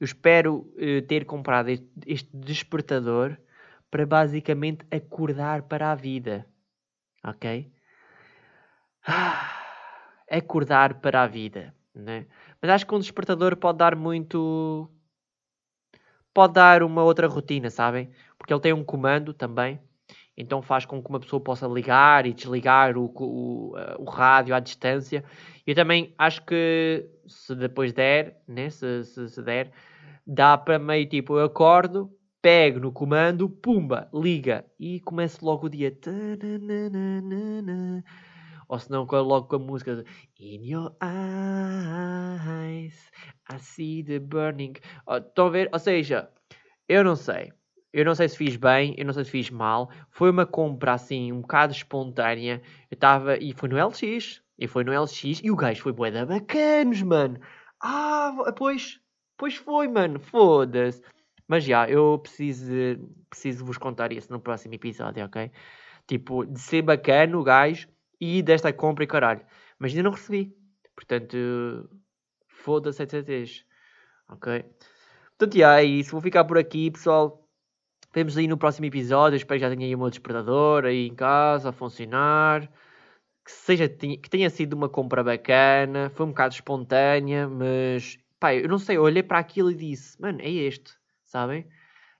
eu 0.00 0.04
espero 0.04 0.56
uh, 0.76 1.02
ter 1.06 1.24
comprado 1.24 1.68
este, 1.70 2.28
despertador 2.34 3.38
para 3.94 4.04
basicamente 4.04 4.84
acordar 4.90 5.62
para 5.62 5.92
a 5.92 5.94
vida. 5.94 6.44
Ok? 7.22 7.70
Ah 9.06 9.60
acordar 10.28 10.94
para 10.94 11.22
a 11.22 11.28
vida, 11.28 11.72
né? 11.94 12.26
Mas 12.60 12.72
acho 12.72 12.86
que 12.88 12.92
um 12.92 12.98
despertador 12.98 13.56
pode 13.56 13.78
dar 13.78 13.94
muito. 13.94 14.90
Pode 16.32 16.54
dar 16.54 16.82
uma 16.82 17.04
outra 17.04 17.28
rotina, 17.28 17.70
sabem? 17.70 18.10
Porque 18.36 18.52
ele 18.52 18.60
tem 18.60 18.72
um 18.72 18.82
comando 18.82 19.32
também, 19.32 19.78
então 20.36 20.60
faz 20.60 20.84
com 20.84 21.00
que 21.00 21.08
uma 21.08 21.20
pessoa 21.20 21.40
possa 21.40 21.68
ligar 21.68 22.26
e 22.26 22.34
desligar 22.34 22.98
o, 22.98 23.04
o, 23.14 23.74
o 23.98 24.04
rádio 24.10 24.56
à 24.56 24.58
distância. 24.58 25.24
Eu 25.64 25.76
também 25.76 26.12
acho 26.18 26.44
que 26.44 27.08
se 27.28 27.54
depois 27.54 27.92
der, 27.92 28.42
né? 28.48 28.70
Se, 28.70 29.04
se, 29.04 29.28
se 29.28 29.40
der, 29.40 29.70
dá 30.26 30.58
para 30.58 30.80
meio 30.80 31.08
tipo, 31.08 31.38
eu 31.38 31.44
acordo, 31.44 32.10
pego 32.44 32.78
no 32.78 32.92
comando, 32.92 33.48
pumba, 33.48 34.06
liga 34.12 34.66
e 34.78 35.00
começo 35.00 35.42
logo 35.42 35.64
o 35.64 35.70
dia. 35.70 35.90
Ou 38.68 38.78
se 38.78 38.90
não, 38.90 39.04
logo 39.04 39.48
com 39.48 39.56
a 39.56 39.58
música 39.58 40.04
In 40.38 40.62
your 40.62 40.94
eyes, 41.02 43.10
I 43.50 43.58
see 43.58 44.04
the 44.04 44.18
burning. 44.18 44.74
Estão 45.08 45.46
a 45.46 45.50
ver? 45.50 45.70
Ou 45.72 45.78
seja, 45.78 46.28
eu 46.86 47.02
não 47.02 47.16
sei. 47.16 47.50
Eu 47.90 48.04
não 48.04 48.14
sei 48.14 48.28
se 48.28 48.36
fiz 48.36 48.56
bem, 48.56 48.94
eu 48.98 49.06
não 49.06 49.14
sei 49.14 49.24
se 49.24 49.30
fiz 49.30 49.48
mal. 49.48 49.90
Foi 50.10 50.30
uma 50.30 50.44
compra 50.44 50.92
assim, 50.92 51.32
um 51.32 51.40
bocado 51.40 51.72
espontânea. 51.72 52.60
Eu 52.90 52.94
estava. 52.94 53.38
E 53.38 53.54
foi 53.54 53.70
no 53.70 53.82
LX. 53.82 54.42
E 54.58 54.68
foi 54.68 54.84
no 54.84 54.92
LX. 54.92 55.40
E 55.42 55.50
o 55.50 55.56
gajo 55.56 55.80
foi 55.80 55.94
boeda 55.94 56.26
bacanos, 56.26 57.00
mano. 57.00 57.40
Ah, 57.82 58.52
pois. 58.54 59.00
Pois 59.38 59.54
foi, 59.54 59.88
mano. 59.88 60.20
Foda-se. 60.20 61.00
Mas 61.46 61.64
já, 61.64 61.88
eu 61.88 62.18
preciso, 62.18 62.72
preciso 63.28 63.64
vos 63.64 63.78
contar 63.78 64.12
isso 64.12 64.32
no 64.32 64.40
próximo 64.40 64.74
episódio, 64.74 65.24
ok? 65.24 65.50
Tipo, 66.06 66.44
de 66.46 66.60
ser 66.60 66.82
bacana 66.82 67.36
o 67.38 67.44
gajo 67.44 67.88
e 68.20 68.42
desta 68.42 68.72
compra 68.72 69.04
e 69.04 69.06
caralho. 69.06 69.44
Mas 69.78 69.92
ainda 69.92 70.04
não 70.04 70.10
recebi. 70.12 70.56
Portanto, 70.94 71.36
foda-se 72.48 73.02
ETCs. 73.02 73.64
Ok? 74.28 74.64
Portanto, 75.38 75.58
já 75.58 75.80
é 75.80 75.84
isso. 75.84 76.12
Vou 76.12 76.20
ficar 76.20 76.44
por 76.44 76.58
aqui, 76.58 76.90
pessoal. 76.90 77.46
Vemos 78.14 78.36
aí 78.36 78.46
no 78.46 78.56
próximo 78.56 78.86
episódio. 78.86 79.36
espero 79.36 79.58
que 79.58 79.66
já 79.66 79.70
tenha 79.70 79.86
aí 79.86 79.94
o 79.94 79.98
meu 79.98 80.10
despertador 80.10 80.84
aí 80.84 81.08
em 81.08 81.14
casa 81.14 81.70
a 81.70 81.72
funcionar. 81.72 82.68
Que, 83.44 83.50
seja, 83.52 83.88
que 83.88 84.30
tenha 84.30 84.48
sido 84.50 84.74
uma 84.74 84.88
compra 84.88 85.22
bacana. 85.22 86.10
Foi 86.10 86.26
um 86.26 86.30
bocado 86.30 86.54
espontânea, 86.54 87.48
mas 87.48 88.18
pá, 88.40 88.54
eu 88.54 88.68
não 88.68 88.78
sei. 88.78 88.96
Eu 88.96 89.02
olhei 89.02 89.22
para 89.22 89.38
aquilo 89.38 89.70
e 89.70 89.74
disse: 89.74 90.20
Mano, 90.20 90.40
é 90.40 90.50
este, 90.50 90.92
sabem? 91.34 91.66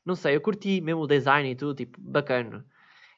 Não 0.05 0.17
sei, 0.17 0.37
eu 0.37 0.41
curti 0.41 0.81
mesmo 0.81 1.03
o 1.03 1.07
design 1.07 1.51
e 1.51 1.57
tudo, 1.57 1.75
tipo, 1.77 2.01
bacana. 2.01 2.67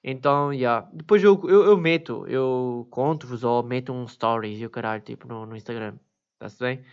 Então, 0.05 0.53
já. 0.53 0.59
Yeah. 0.59 0.91
Depois 0.95 1.25
eu, 1.25 1.41
eu, 1.49 1.65
eu, 1.65 1.77
meto, 1.79 2.27
eu 2.29 2.87
conto-vos 2.91 3.43
ou 3.45 3.63
meto 3.63 3.93
um 3.93 4.07
stories 4.07 4.61
e 4.61 4.67
o 4.67 4.71
caralho, 4.71 5.03
tipo, 5.03 5.27
no, 5.27 5.47
no 5.47 5.57
Instagram. 5.57 5.99
Está-se 6.35 6.59
bem? 6.61 6.85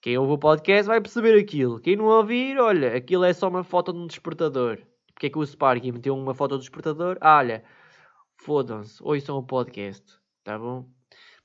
Quem 0.00 0.16
ouve 0.18 0.32
o 0.34 0.38
podcast 0.38 0.86
vai 0.86 1.00
perceber 1.00 1.38
aquilo. 1.38 1.80
Quem 1.80 1.96
não 1.96 2.06
ouvir, 2.06 2.58
olha, 2.58 2.96
aquilo 2.96 3.24
é 3.24 3.32
só 3.32 3.48
uma 3.48 3.64
foto 3.64 3.92
de 3.92 3.98
um 3.98 4.06
despertador. 4.06 4.78
Porque 5.14 5.26
é 5.26 5.30
que 5.30 5.38
o 5.38 5.46
Sparky 5.46 5.92
meteu 5.92 6.16
uma 6.16 6.34
foto 6.34 6.52
do 6.56 6.60
despertador? 6.60 7.18
Ah, 7.20 7.38
olha, 7.38 7.64
fodam-se, 8.36 9.02
ouçam 9.02 9.36
o 9.38 9.42
podcast, 9.42 10.04
tá 10.44 10.58
bom? 10.58 10.88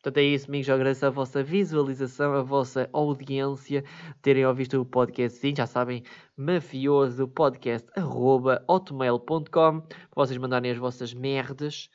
Portanto, 0.04 0.18
é 0.18 0.24
isso, 0.24 0.50
amigos. 0.50 0.68
Eu 0.68 0.76
agradeço 0.76 1.06
a 1.06 1.10
vossa 1.10 1.42
visualização, 1.42 2.34
a 2.34 2.42
vossa 2.42 2.90
audiência, 2.92 3.86
terem 4.22 4.46
ouvido 4.46 4.82
o 4.82 4.86
podcast. 4.86 5.40
Sim, 5.40 5.56
já 5.56 5.66
sabem, 5.66 6.04
mafioso 6.36 7.26
podcast 7.30 7.90
arroba 7.96 8.62
hotmail.com 8.68 9.80
para 9.80 9.98
vocês 10.14 10.38
mandarem 10.38 10.72
as 10.72 10.78
vossas 10.78 11.14
merdas. 11.14 11.90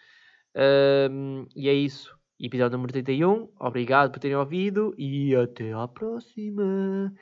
Um, 0.57 1.47
e 1.55 1.69
é 1.69 1.75
isso. 1.75 2.19
Episódio 2.41 2.79
número 2.79 2.95
31. 2.95 3.53
Obrigado 3.61 4.11
por 4.11 4.21
terem 4.21 4.39
ouvido 4.39 4.95
e 4.97 5.37
até 5.37 5.75
à 5.75 5.87
próxima. 5.87 7.13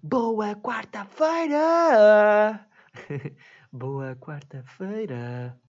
Boa 0.00 0.54
quarta-feira! 0.54 2.64
Boa 3.72 4.14
quarta-feira! 4.14 5.58